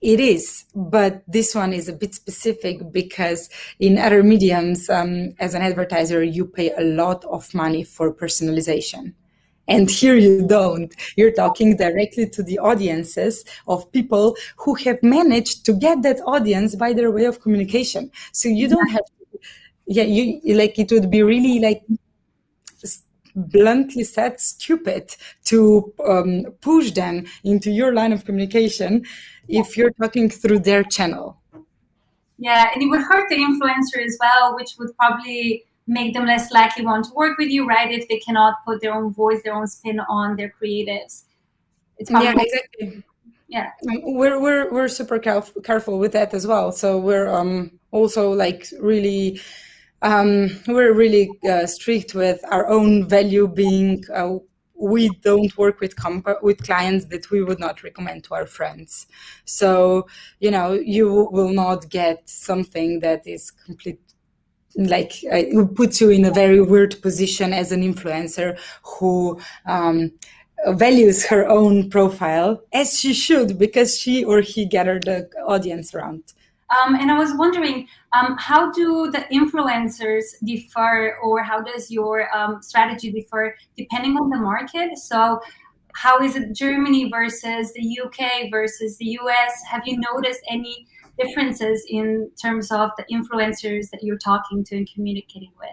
[0.00, 5.52] it is, but this one is a bit specific because in other mediums, um, as
[5.54, 9.12] an advertiser, you pay a lot of money for personalization.
[9.68, 10.92] And here you don't.
[11.16, 16.74] You're talking directly to the audiences of people who have managed to get that audience
[16.74, 18.10] by their way of communication.
[18.32, 19.38] So you don't have to,
[19.86, 21.82] yeah, you like it would be really like
[23.34, 29.04] bluntly said stupid to um, push them into your line of communication
[29.48, 31.36] if you're talking through their channel.
[32.38, 36.50] Yeah, and it would hurt the influencer as well, which would probably make them less
[36.52, 37.90] likely want to work with you, right?
[37.90, 41.24] If they cannot put their own voice, their own spin on their creatives.
[41.98, 43.02] It's yeah, exactly.
[43.48, 46.70] Yeah, um, we're we're we're super careful careful with that as well.
[46.72, 49.40] So we're um also like really
[50.02, 54.36] um, we're really uh, strict with our own value being uh,
[54.80, 59.06] we don't work with comp- with clients that we would not recommend to our friends.
[59.44, 60.06] So
[60.40, 64.00] you know you will not get something that is complete
[64.76, 70.12] like uh, it puts you in a very weird position as an influencer who um,
[70.68, 76.22] values her own profile as she should because she or he gathered the audience around
[76.70, 82.34] um, and I was wondering, um, how do the influencers differ, or how does your
[82.36, 84.98] um, strategy differ depending on the market?
[84.98, 85.40] So,
[85.94, 89.52] how is it Germany versus the UK versus the US?
[89.70, 90.86] Have you noticed any
[91.18, 95.70] differences in terms of the influencers that you're talking to and communicating with?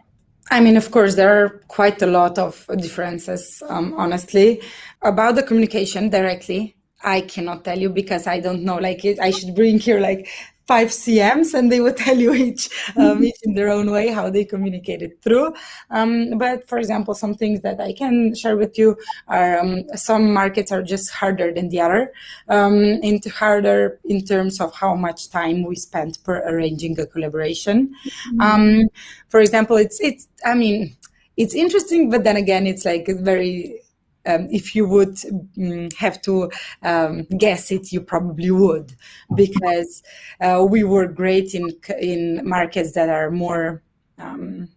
[0.50, 4.62] I mean, of course, there are quite a lot of differences, um, honestly.
[5.02, 8.78] About the communication directly, I cannot tell you because I don't know.
[8.78, 10.30] Like, it, I should bring here like
[10.67, 14.30] five CMs and they would tell you each, um, each in their own way how
[14.30, 15.53] they communicate it through.
[15.89, 20.34] Um, but for example, some things that I can share with you are um, some
[20.34, 22.12] markets are just harder than the other,
[22.49, 27.95] um, into harder in terms of how much time we spend per arranging a collaboration.
[28.30, 28.41] Mm-hmm.
[28.41, 28.89] Um,
[29.30, 30.95] for example, it's, it's, I mean,
[31.38, 33.80] it's interesting, but then again, it's like very
[34.27, 35.17] um, if you would
[35.57, 36.51] um, have to
[36.83, 38.93] um, guess it, you probably would,
[39.35, 40.03] because
[40.41, 43.81] uh, we were great in in markets that are more
[44.19, 44.69] um,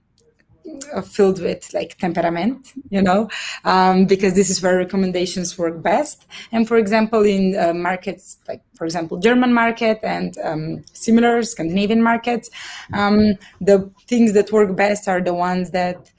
[1.05, 3.29] filled with like temperament, you know,
[3.65, 6.27] um, because this is where recommendations work best.
[6.53, 12.03] And for example, in uh, markets like, for example, German market and um, similar Scandinavian
[12.03, 12.51] markets,
[12.93, 16.11] um, the things that work best are the ones that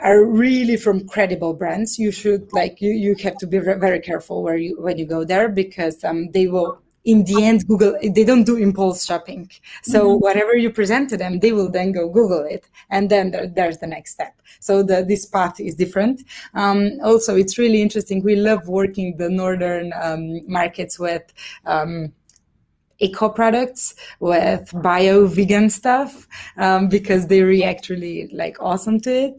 [0.00, 1.98] are really from credible brands.
[1.98, 5.24] You should like you you have to be very careful where you when you go
[5.24, 9.50] there because um, they will in the end google they don't do impulse shopping
[9.82, 10.18] so mm-hmm.
[10.18, 13.78] whatever you present to them they will then go google it and then there, there's
[13.78, 16.22] the next step so the, this path is different
[16.54, 21.32] um, also it's really interesting we love working the northern um, markets with
[21.64, 22.12] um,
[23.00, 29.34] eco products with bio vegan stuff um, because they react really like awesome to it.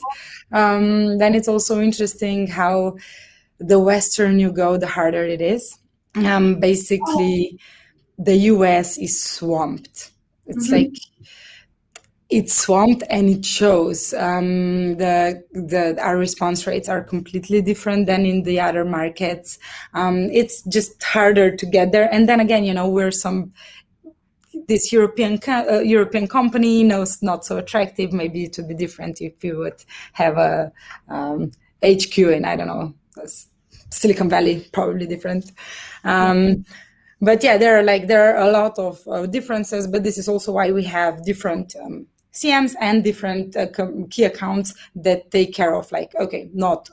[0.51, 2.97] Um, then it's also interesting how
[3.59, 5.77] the western you go the harder it is.
[6.15, 7.57] Um, basically
[8.17, 10.11] the us is swamped.
[10.45, 10.75] It's mm-hmm.
[10.75, 10.93] like
[12.31, 18.25] it's swamped and it shows um, the the our response rates are completely different than
[18.25, 19.59] in the other markets
[19.93, 23.51] um, it's just harder to get there and then again you know we're some
[24.67, 28.11] this European uh, European company you know, it's not so attractive.
[28.13, 30.71] Maybe it would be different if you would have a
[31.09, 31.51] um,
[31.83, 32.93] HQ in I don't know
[33.89, 35.51] Silicon Valley, probably different.
[36.03, 36.65] Um,
[37.21, 39.87] but yeah, there are like there are a lot of uh, differences.
[39.87, 43.67] But this is also why we have different um, CMs and different uh,
[44.09, 46.89] key accounts that take care of like, okay, not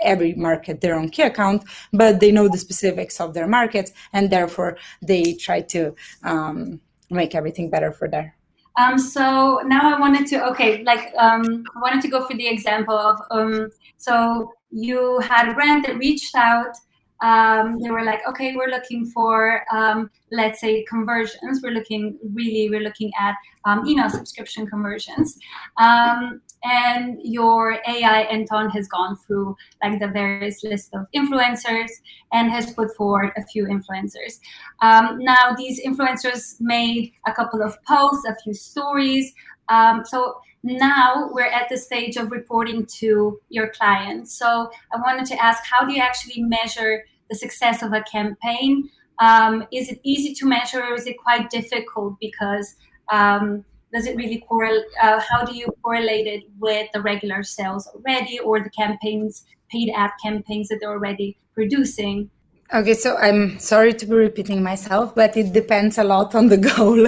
[0.00, 1.62] every market their own key account,
[1.92, 7.34] but they know the specifics of their markets and therefore they try to um, make
[7.34, 8.34] everything better for there.
[8.76, 12.48] Um, so now I wanted to, okay, like um, I wanted to go for the
[12.48, 16.76] example of, um, so you had a brand that reached out
[17.22, 21.60] um, they were like, okay, we're looking for, um, let's say, conversions.
[21.62, 23.34] We're looking really, we're looking at
[23.66, 25.38] um, email subscription conversions.
[25.76, 31.90] Um, and your AI Anton has gone through like the various list of influencers
[32.32, 34.40] and has put forward a few influencers.
[34.80, 39.32] Um, now, these influencers made a couple of posts, a few stories.
[39.68, 44.38] Um, so now we're at the stage of reporting to your clients.
[44.38, 48.90] So I wanted to ask, how do you actually measure the success of a campaign?
[49.18, 52.74] Um, is it easy to measure or is it quite difficult because
[53.12, 54.84] um, does it really correlate?
[55.02, 59.92] Uh, how do you correlate it with the regular sales already or the campaigns, paid
[59.94, 62.30] ad campaigns that they're already producing?
[62.72, 66.56] Okay, so I'm sorry to be repeating myself, but it depends a lot on the
[66.76, 67.04] goal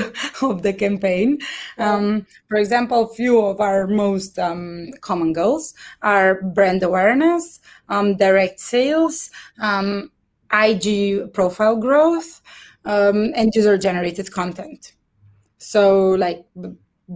[0.50, 1.38] of the campaign.
[1.78, 8.16] Um, for example, a few of our most um, common goals are brand awareness, um,
[8.16, 10.10] direct sales, um,
[10.52, 12.40] IG profile growth,
[12.84, 14.94] um, and user generated content.
[15.58, 16.44] So, like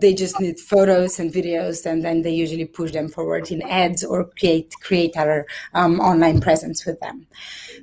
[0.01, 4.05] they just need photos and videos and then they usually push them forward in ads
[4.05, 7.26] or create create our um, online presence with them.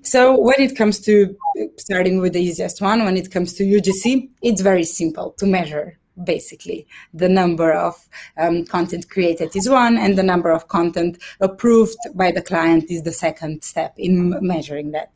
[0.03, 1.35] So when it comes to
[1.77, 5.97] starting with the easiest one when it comes to ugc it's very simple to measure
[6.23, 6.85] basically.
[7.13, 7.95] The number of
[8.37, 13.01] um, content created is one and the number of content approved by the client is
[13.01, 15.11] the second step in measuring that.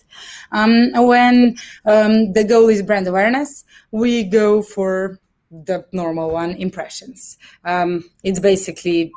[0.51, 5.19] Um, when um, the goal is brand awareness we go for
[5.51, 7.37] the normal one impressions.
[7.63, 9.11] Um, it's basically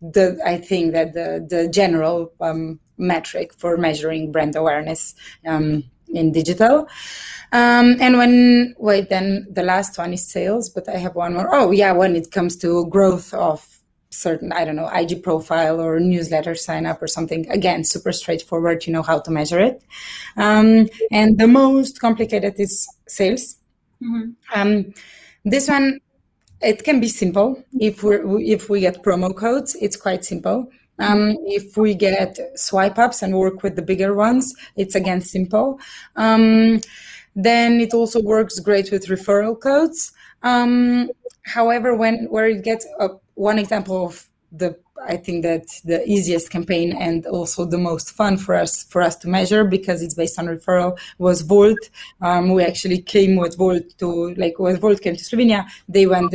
[0.00, 5.14] the I think that the the general um, metric for measuring brand awareness
[5.46, 6.88] um, in digital.
[7.52, 11.48] Um, and when wait, then the last one is sales, but I have one more.
[11.54, 13.66] Oh yeah, when it comes to growth of
[14.10, 17.50] certain I don't know IG profile or newsletter sign up or something.
[17.50, 18.86] Again, super straightforward.
[18.86, 19.82] You know how to measure it.
[20.36, 23.56] Um, and the most complicated is sales.
[24.02, 24.90] Mm-hmm.
[25.44, 26.00] This one,
[26.60, 27.62] it can be simple.
[27.78, 28.16] If we
[28.52, 30.70] if we get promo codes, it's quite simple.
[30.98, 35.80] Um, if we get swipe ups and work with the bigger ones, it's again simple.
[36.16, 36.80] Um,
[37.34, 40.12] then it also works great with referral codes.
[40.42, 41.10] Um,
[41.42, 46.50] however, when where it gets uh, one example of the I think that the easiest
[46.50, 50.38] campaign and also the most fun for us for us to measure because it's based
[50.38, 51.90] on referral was Wolt.
[52.20, 56.34] Um, we actually came with Wolt to like when Wolt came to Slovenia, they went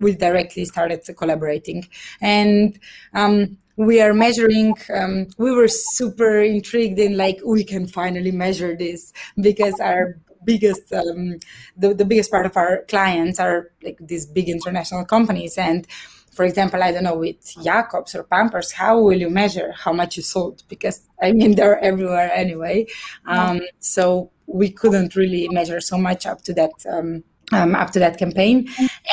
[0.00, 1.86] we directly started collaborating
[2.20, 2.78] and.
[3.14, 8.76] Um, we are measuring um, we were super intrigued in like we can finally measure
[8.76, 11.38] this because our biggest um,
[11.76, 15.86] the, the biggest part of our clients are like these big international companies and
[16.30, 20.16] for example, I don't know, with Jacobs or Pampers, how will you measure how much
[20.16, 20.62] you sold?
[20.68, 22.86] Because I mean, they're everywhere anyway.
[23.26, 26.72] Um, so we couldn't really measure so much up to that.
[26.90, 28.68] Um, um, up to that campaign,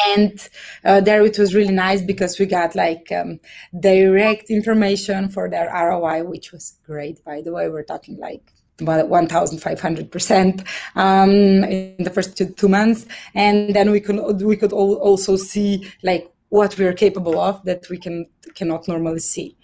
[0.09, 0.47] and
[0.85, 3.39] uh, there it was really nice because we got like um,
[3.79, 7.23] direct information for their ROI, which was great.
[7.25, 11.31] By the way, we're talking like about 1,500% um,
[11.63, 16.31] in the first two, two, months, and then we could we could also see like
[16.49, 18.25] what we're capable of that we can
[18.55, 19.57] cannot normally see.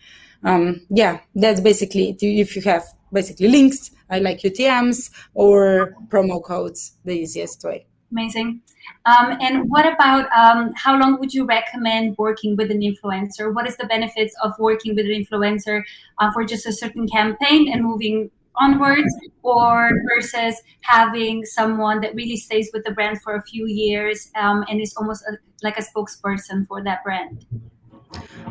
[0.44, 2.18] Um, yeah, that's basically it.
[2.22, 7.86] If you have basically links, I like UTMs or promo codes, the easiest way.
[8.12, 8.62] Amazing.
[9.06, 13.54] Um, and what about um, how long would you recommend working with an influencer?
[13.54, 15.84] What is the benefits of working with an influencer
[16.20, 22.38] uh, for just a certain campaign and moving onwards or versus having someone that really
[22.38, 25.84] stays with the brand for a few years um, and is almost a, like a
[25.84, 27.46] spokesperson for that brand?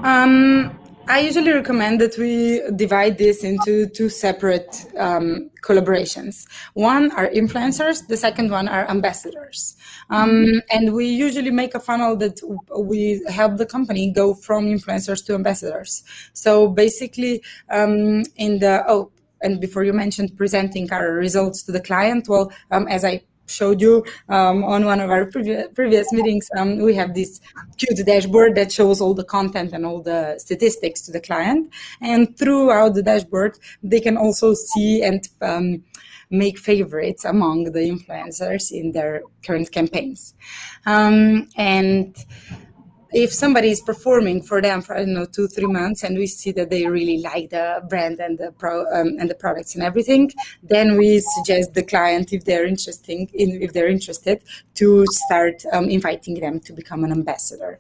[0.03, 0.77] Um,
[1.09, 6.47] i usually recommend that we divide this into two separate um, collaborations.
[6.75, 9.77] One are influencers the second one are ambassadors.
[10.11, 12.41] Um, and we usually make a funnel that
[12.79, 16.05] we help the company go from influencers to ambassadors.
[16.35, 19.11] So basically um, in the oh
[19.43, 23.81] and before you mentioned presenting our results to the client, well, um, as I showed
[23.81, 27.41] you um, on one of our previous, previous meetings, um, we have this
[27.77, 31.73] cute dashboard that shows all the content and all the statistics to the client.
[32.01, 35.85] And throughout the dashboard, they can also see and um,
[36.31, 40.35] make favorites among the influencers in their current campaigns.
[40.87, 42.17] Um, and
[43.13, 46.27] if somebody is performing for them for I don't know two three months and we
[46.27, 49.85] see that they really like the brand and the pro um, and the products and
[49.85, 50.31] everything,
[50.63, 54.43] then we suggest the client if they're interesting in, if they're interested
[54.75, 57.79] to start um, inviting them to become an ambassador,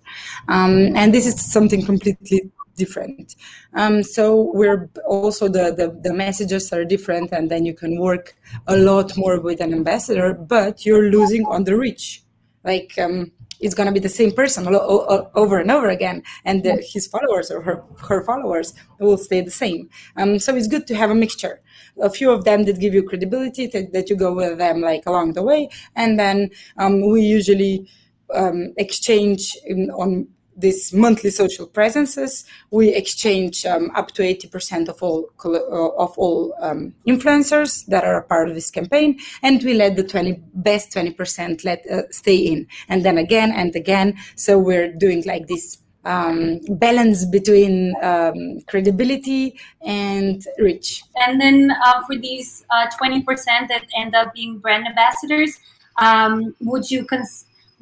[0.49, 3.37] um, and this is something completely different.
[3.75, 8.35] Um, so we're also the, the, the messages are different, and then you can work
[8.67, 12.23] a lot more with an ambassador, but you're losing on the reach.
[12.65, 16.85] Like um, it's going to be the same person over and over again, and the,
[16.93, 19.89] his followers or her, her followers will stay the same.
[20.17, 21.63] Um, so it's good to have a mixture.
[22.03, 25.05] A few of them that give you credibility, that, that you go with them like
[25.07, 27.89] along the way, and then um, we usually
[28.35, 35.03] um, exchange in, on these monthly social presences, we exchange um, up to 80% of
[35.03, 39.75] all uh, of all um, influencers that are a part of this campaign, and we
[39.75, 44.17] let the 20 best 20% let uh, stay in, and then again and again.
[44.37, 51.03] So we're doing like this um, balance between um, credibility and reach.
[51.17, 53.25] And then uh, for these uh, 20%
[53.69, 55.59] that end up being brand ambassadors,
[55.99, 57.05] um, would you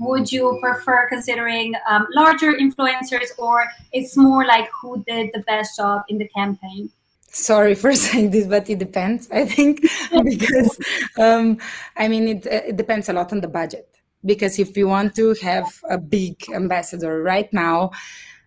[0.01, 5.76] would you prefer considering um, larger influencers or it's more like who did the best
[5.76, 6.90] job in the campaign?
[7.28, 9.82] Sorry for saying this but it depends i think
[10.24, 10.76] because
[11.16, 11.59] um,
[11.96, 13.86] i mean it, it, depends a lot on the budget.
[14.24, 17.90] Because if you want to have a big ambassador right now,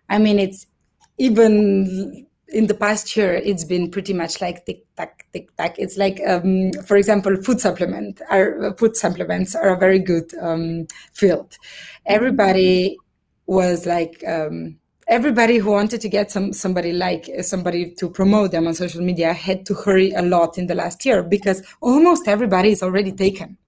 [0.08, 0.66] I mean, it's
[1.18, 5.78] even in the past year, it's been pretty much like tick tack, tick tack.
[5.78, 8.22] It's like, um, for example, food supplement.
[8.30, 11.56] Our food supplements are a very good um, field.
[12.06, 12.96] Everybody
[13.46, 14.22] was like.
[14.26, 19.02] Um, everybody who wanted to get some somebody like somebody to promote them on social
[19.02, 23.12] media had to hurry a lot in the last year because almost everybody is already
[23.12, 23.58] taken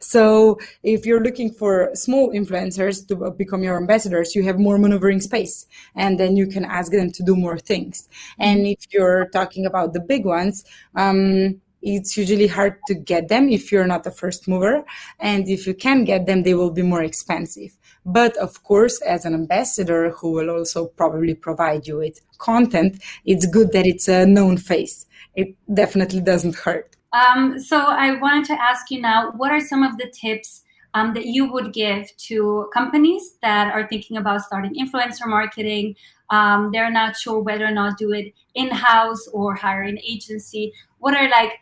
[0.00, 5.20] so if you're looking for small influencers to become your ambassadors, you have more maneuvering
[5.20, 8.08] space and then you can ask them to do more things.
[8.38, 13.48] And if you're talking about the big ones, um, it's usually hard to get them
[13.48, 14.84] if you're not the first mover.
[15.20, 17.76] And if you can get them, they will be more expensive.
[18.04, 23.46] But of course, as an ambassador who will also probably provide you with content, it's
[23.46, 25.06] good that it's a known face.
[25.36, 26.97] It definitely doesn't hurt.
[27.12, 30.62] Um, so I wanted to ask you now, what are some of the tips
[30.94, 35.96] um, that you would give to companies that are thinking about starting influencer marketing?
[36.30, 40.72] Um, they're not sure whether or not do it in-house or hire an agency.
[40.98, 41.52] What are like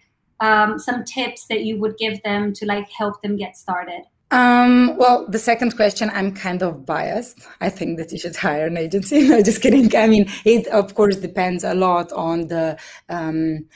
[0.41, 4.03] um, some tips that you would give them to like help them get started?
[4.33, 7.47] Um, well, the second question, I'm kind of biased.
[7.61, 9.21] I think that you should hire an agency.
[9.29, 9.95] no, just kidding.
[9.95, 12.77] I mean, it of course depends a lot on the
[13.09, 13.67] um,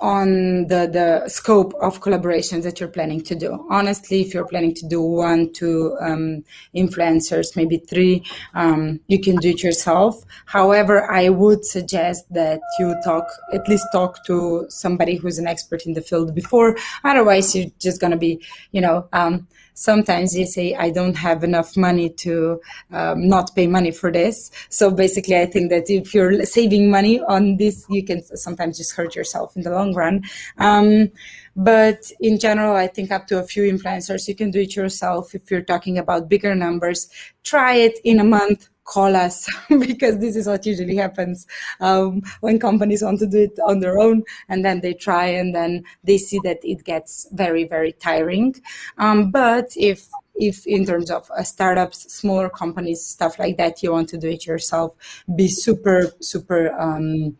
[0.00, 3.66] on the, the scope of collaborations that you're planning to do.
[3.70, 6.44] Honestly, if you're planning to do one, two um,
[6.74, 8.22] influencers, maybe three,
[8.54, 10.24] um, you can do it yourself.
[10.46, 15.86] However, I would suggest that you talk, at least talk to somebody who's an expert
[15.86, 16.76] in the field before.
[17.04, 18.40] Otherwise, you're just going to be,
[18.72, 19.48] you know, um,
[19.78, 22.60] sometimes you say i don't have enough money to
[22.90, 24.50] um, not pay money for this.
[24.70, 28.94] So basically i think that if you're saving money on this you can sometimes just
[28.96, 30.24] hurt yourself in the long run.
[30.58, 31.10] Um,
[31.54, 35.34] but in general i think up to a few influencers you can do it yourself.
[35.34, 37.08] If you're talking about bigger numbers
[37.44, 41.46] try it in a month call us because this is what usually happens
[41.80, 45.54] um, when companies want to do it on their own and then they try and
[45.54, 48.54] then they see that it gets very very tiring
[48.96, 53.92] um, but if if in terms of uh, startups smaller companies stuff like that you
[53.92, 54.96] want to do it yourself
[55.36, 57.36] be super super um,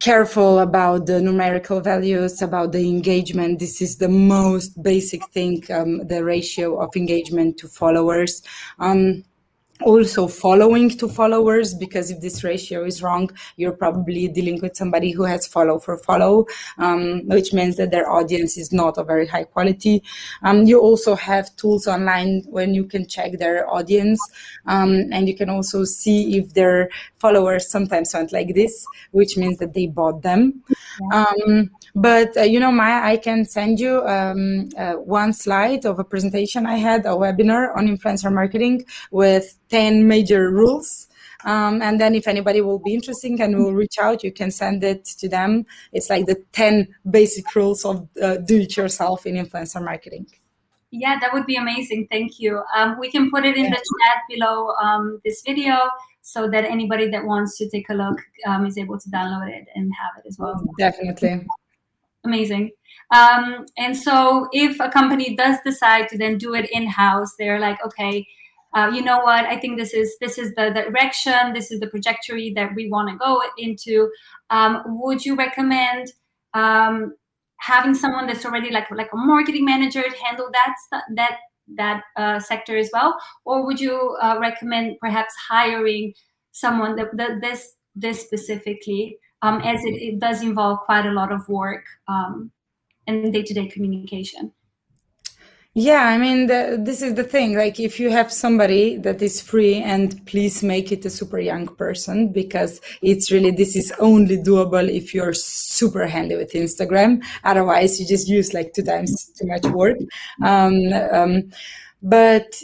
[0.00, 3.60] careful about the numerical values, about the engagement.
[3.60, 8.42] This is the most basic thing, um, the ratio of engagement to followers.
[8.80, 9.22] Um,
[9.80, 15.10] also following to followers because if this ratio is wrong you're probably dealing with somebody
[15.10, 16.46] who has follow for follow
[16.78, 20.02] um, which means that their audience is not of very high quality.
[20.42, 24.20] Um, you also have tools online when you can check their audience
[24.66, 29.58] um, and you can also see if their followers sometimes went like this which means
[29.58, 30.62] that they bought them.
[31.12, 35.98] Um, but uh, you know maya i can send you um, uh, one slide of
[35.98, 41.08] a presentation i had a webinar on influencer marketing with 10 major rules.
[41.44, 44.84] Um, and then if anybody will be interested and will reach out, you can send
[44.84, 45.66] it to them.
[45.92, 50.26] It's like the 10 basic rules of uh, do it yourself in influencer marketing.
[50.92, 52.06] Yeah, that would be amazing.
[52.10, 52.62] Thank you.
[52.76, 53.70] Um, we can put it in yeah.
[53.70, 55.78] the chat below um, this video
[56.20, 59.66] so that anybody that wants to take a look um, is able to download it
[59.74, 60.62] and have it as well.
[60.78, 61.46] Definitely.
[62.24, 62.70] Amazing.
[63.10, 67.84] Um, and so if a company does decide to then do it in-house, they're like,
[67.84, 68.26] okay,
[68.74, 71.86] uh, you know what i think this is this is the direction this is the
[71.86, 74.10] trajectory that we want to go into.
[74.50, 76.12] Um, would you recommend
[76.54, 77.14] um,
[77.58, 80.74] having someone that's already like like a marketing manager handle that
[81.14, 81.38] that
[81.74, 83.16] that uh, sector as well?
[83.44, 86.14] Or would you uh, recommend perhaps hiring
[86.52, 91.32] someone that, that this this specifically um, as it, it, does involve quite a lot
[91.32, 92.50] of work um,
[93.06, 94.52] and day-to-day communication
[95.74, 97.56] yeah, I mean, the, this is the thing.
[97.56, 101.66] Like, if you have somebody that is free, and please make it a super young
[101.66, 107.22] person because it's really, this is only doable if you're super handy with Instagram.
[107.44, 109.96] Otherwise, you just use like two times too much work.
[110.44, 111.50] Um, um,
[112.02, 112.60] but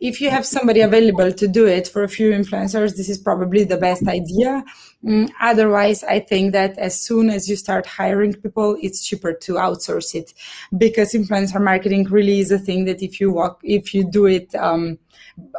[0.00, 3.64] if you have somebody available to do it for a few influencers, this is probably
[3.64, 4.64] the best idea.
[5.04, 9.54] Mm, otherwise, I think that as soon as you start hiring people, it's cheaper to
[9.54, 10.32] outsource it
[10.78, 14.54] because influencer marketing really is a thing that if you walk, if you do it
[14.54, 14.98] um,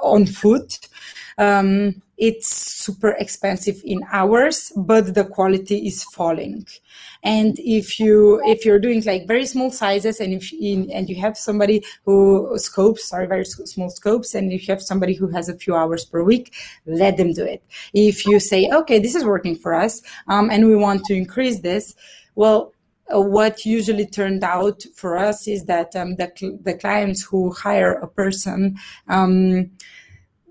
[0.01, 0.87] on foot,
[1.37, 6.67] um, it's super expensive in hours, but the quality is falling.
[7.23, 11.15] And if you if you're doing like very small sizes, and if in, and you
[11.15, 15.49] have somebody who scopes are very small scopes, and if you have somebody who has
[15.49, 16.53] a few hours per week,
[16.85, 17.63] let them do it.
[17.91, 21.61] If you say, okay, this is working for us, um, and we want to increase
[21.61, 21.95] this,
[22.35, 22.71] well,
[23.13, 27.93] uh, what usually turned out for us is that um, the, the clients who hire
[27.93, 29.71] a person um,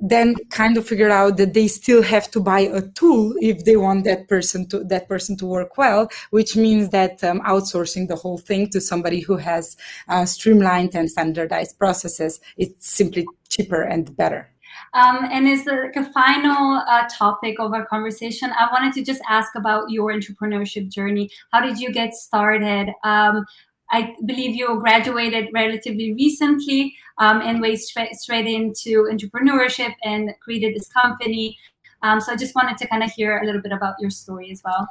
[0.00, 3.76] then kind of figure out that they still have to buy a tool if they
[3.76, 8.16] want that person to that person to work well which means that um, outsourcing the
[8.16, 9.76] whole thing to somebody who has
[10.08, 14.50] uh, streamlined and standardized processes it's simply cheaper and better
[14.94, 19.22] um, and as like a final uh, topic of our conversation, I wanted to just
[19.28, 21.30] ask about your entrepreneurship journey.
[21.52, 22.92] How did you get started?
[23.04, 23.44] Um,
[23.90, 30.74] I believe you graduated relatively recently um, and went straight, straight into entrepreneurship and created
[30.74, 31.58] this company.
[32.02, 34.50] Um, so I just wanted to kind of hear a little bit about your story
[34.50, 34.88] as well.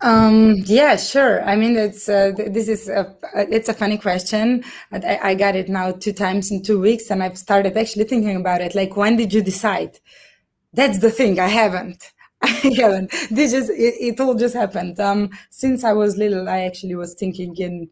[0.00, 1.42] Um, yeah, sure.
[1.42, 4.62] I mean, it's uh, this is a it's a funny question.
[4.92, 8.36] I, I got it now two times in two weeks, and I've started actually thinking
[8.36, 8.76] about it.
[8.76, 9.98] Like, when did you decide?
[10.72, 11.40] That's the thing.
[11.40, 12.12] I haven't.
[12.42, 13.10] I haven't.
[13.30, 15.00] This just it, it all just happened.
[15.00, 17.90] Um, since I was little, I actually was thinking in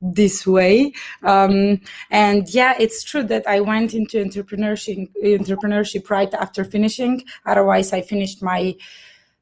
[0.00, 0.92] this way.
[1.22, 1.80] Um,
[2.10, 7.24] and yeah, it's true that I went into entrepreneurship, entrepreneurship right after finishing.
[7.46, 8.74] Otherwise, I finished my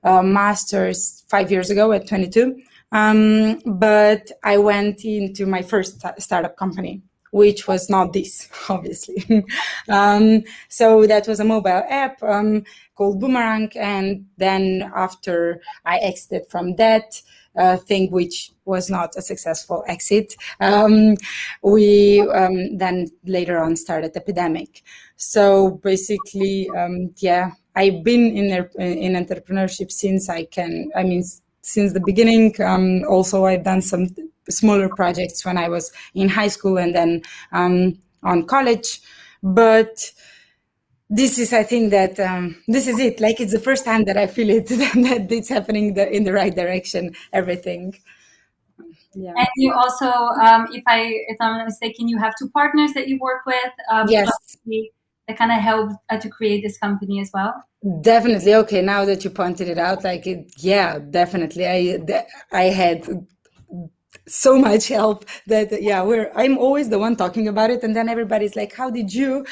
[0.04, 2.60] uh, master's five years ago at 22.
[2.90, 7.02] Um, but I went into my first startup company,
[7.32, 9.44] which was not this, obviously.
[9.88, 13.70] um, so that was a mobile app um, called Boomerang.
[13.76, 17.20] And then after I exited from that,
[17.56, 20.34] uh, thing which was not a successful exit.
[20.60, 21.16] Um,
[21.62, 24.82] we um, then later on started Epidemic.
[25.16, 30.90] So basically, um, yeah, I've been in in entrepreneurship since I can.
[30.94, 31.24] I mean,
[31.62, 32.54] since the beginning.
[32.60, 34.08] Um, also, I've done some
[34.48, 37.22] smaller projects when I was in high school and then
[37.52, 39.00] um, on college,
[39.42, 40.10] but
[41.10, 43.20] this is i think that um, this is it.
[43.20, 46.32] Like it's the first time that i feel it that it's happening the, in the
[46.32, 47.94] right direction everything.
[49.14, 49.32] Yeah.
[49.34, 53.08] and you also um, if i if i'm not mistaken you have two partners that
[53.08, 54.30] you work with um, yes.
[55.26, 57.52] that kind of help uh, to create this company as well?
[58.02, 58.54] Definitely.
[58.54, 61.66] Okay now that you pointed it out like it, yeah definitely.
[61.66, 61.98] I
[62.52, 63.26] i had
[64.28, 68.08] so much help that yeah we're i'm always the one talking about it and then
[68.08, 69.44] everybody's like how did you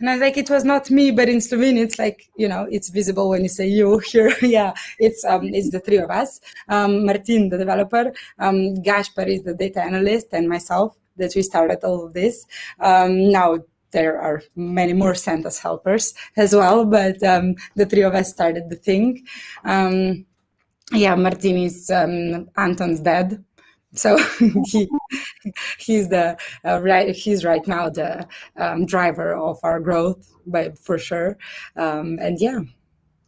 [0.00, 2.66] and I was like, it was not me, but in Slovenia, it's like, you know,
[2.70, 4.34] it's visible when you say you here.
[4.42, 6.40] yeah, it's um, it's the three of us.
[6.68, 11.78] Um, Martin, the developer, um, Gaspar is the data analyst, and myself that we started
[11.84, 12.44] all of this.
[12.80, 13.58] Um, now
[13.92, 18.68] there are many more Santa's helpers as well, but um, the three of us started
[18.68, 19.24] the thing.
[19.64, 20.26] Um,
[20.92, 23.42] yeah, Martin is um, Anton's dad,
[23.94, 24.16] so
[24.66, 24.88] he
[25.78, 28.26] he's the uh, right he's right now the
[28.56, 31.38] um, driver of our growth by for sure.
[31.76, 32.60] Um, and yeah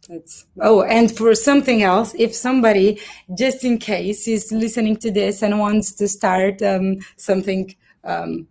[0.07, 2.99] that's oh and for something else if somebody
[3.37, 8.47] just in case is listening to this and wants to start um, something um,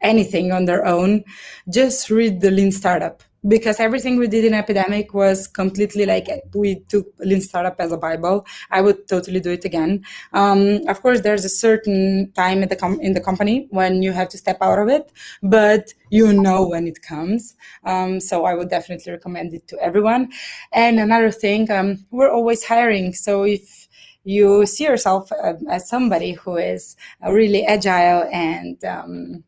[0.00, 1.22] anything on their own
[1.68, 6.80] just read the lean startup because everything we did in epidemic was completely like we
[6.88, 8.46] took lean startup as a bible.
[8.70, 10.04] I would totally do it again.
[10.32, 14.12] Um, of course there's a certain time in the, com- in the company when you
[14.12, 15.12] have to step out of it
[15.42, 17.56] but you know when it comes.
[17.84, 20.30] Um, so i would definitely recommend it to everyone.
[20.72, 23.12] And another thing um, we're always hiring.
[23.14, 23.88] So if
[24.24, 29.44] you see yourself uh, as somebody who is really agile and um,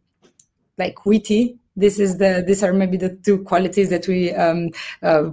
[0.79, 4.71] like witty this is the these are maybe the two qualities that we um,
[5.03, 5.31] uh,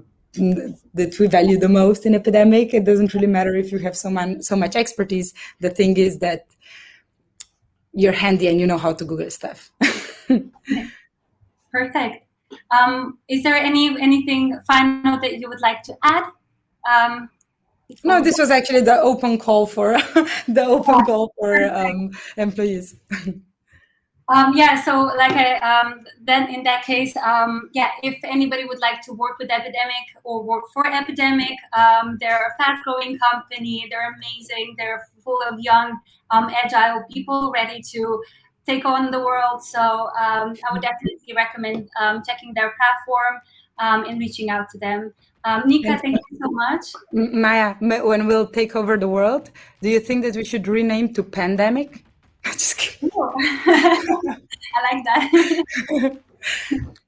[0.94, 2.74] that we value the most in epidemic.
[2.74, 5.34] It doesn't really matter if you have so, man, so much expertise.
[5.60, 6.46] The thing is that
[7.94, 9.72] you're handy and you know how to Google stuff.
[11.72, 12.26] Perfect.
[12.72, 16.24] Um, is there any anything final that you would like to add?
[16.90, 17.30] Um,
[18.04, 19.94] no, this was actually the open call for
[20.48, 22.96] the open call for um, employees.
[24.32, 28.80] Um, yeah, so like I, um, then in that case, um, yeah, if anybody would
[28.80, 33.88] like to work with Epidemic or work for Epidemic, um, they're a fast-growing company.
[33.90, 34.76] They're amazing.
[34.78, 35.98] They're full of young,
[36.30, 38.22] um, agile people ready to
[38.68, 39.64] take on the world.
[39.64, 41.90] So um, I would definitely recommend
[42.24, 43.42] checking their platform
[43.80, 45.12] and reaching out to them.
[45.66, 46.86] Nika, thank you so much.
[47.12, 49.50] Maya, when we'll take over the world,
[49.82, 52.06] do you think that we should rename to Pandemic?
[52.46, 53.10] Just kidding.
[53.16, 54.38] I
[54.92, 55.30] like that.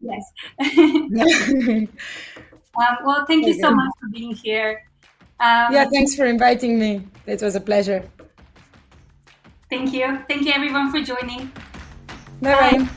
[0.01, 0.23] yes.
[2.77, 4.84] um, well, thank you so much for being here.
[5.39, 7.07] Um, yeah, thanks for inviting me.
[7.25, 8.07] It was a pleasure.
[9.69, 10.19] Thank you.
[10.27, 11.51] Thank you, everyone, for joining.
[12.41, 12.89] Bye bye.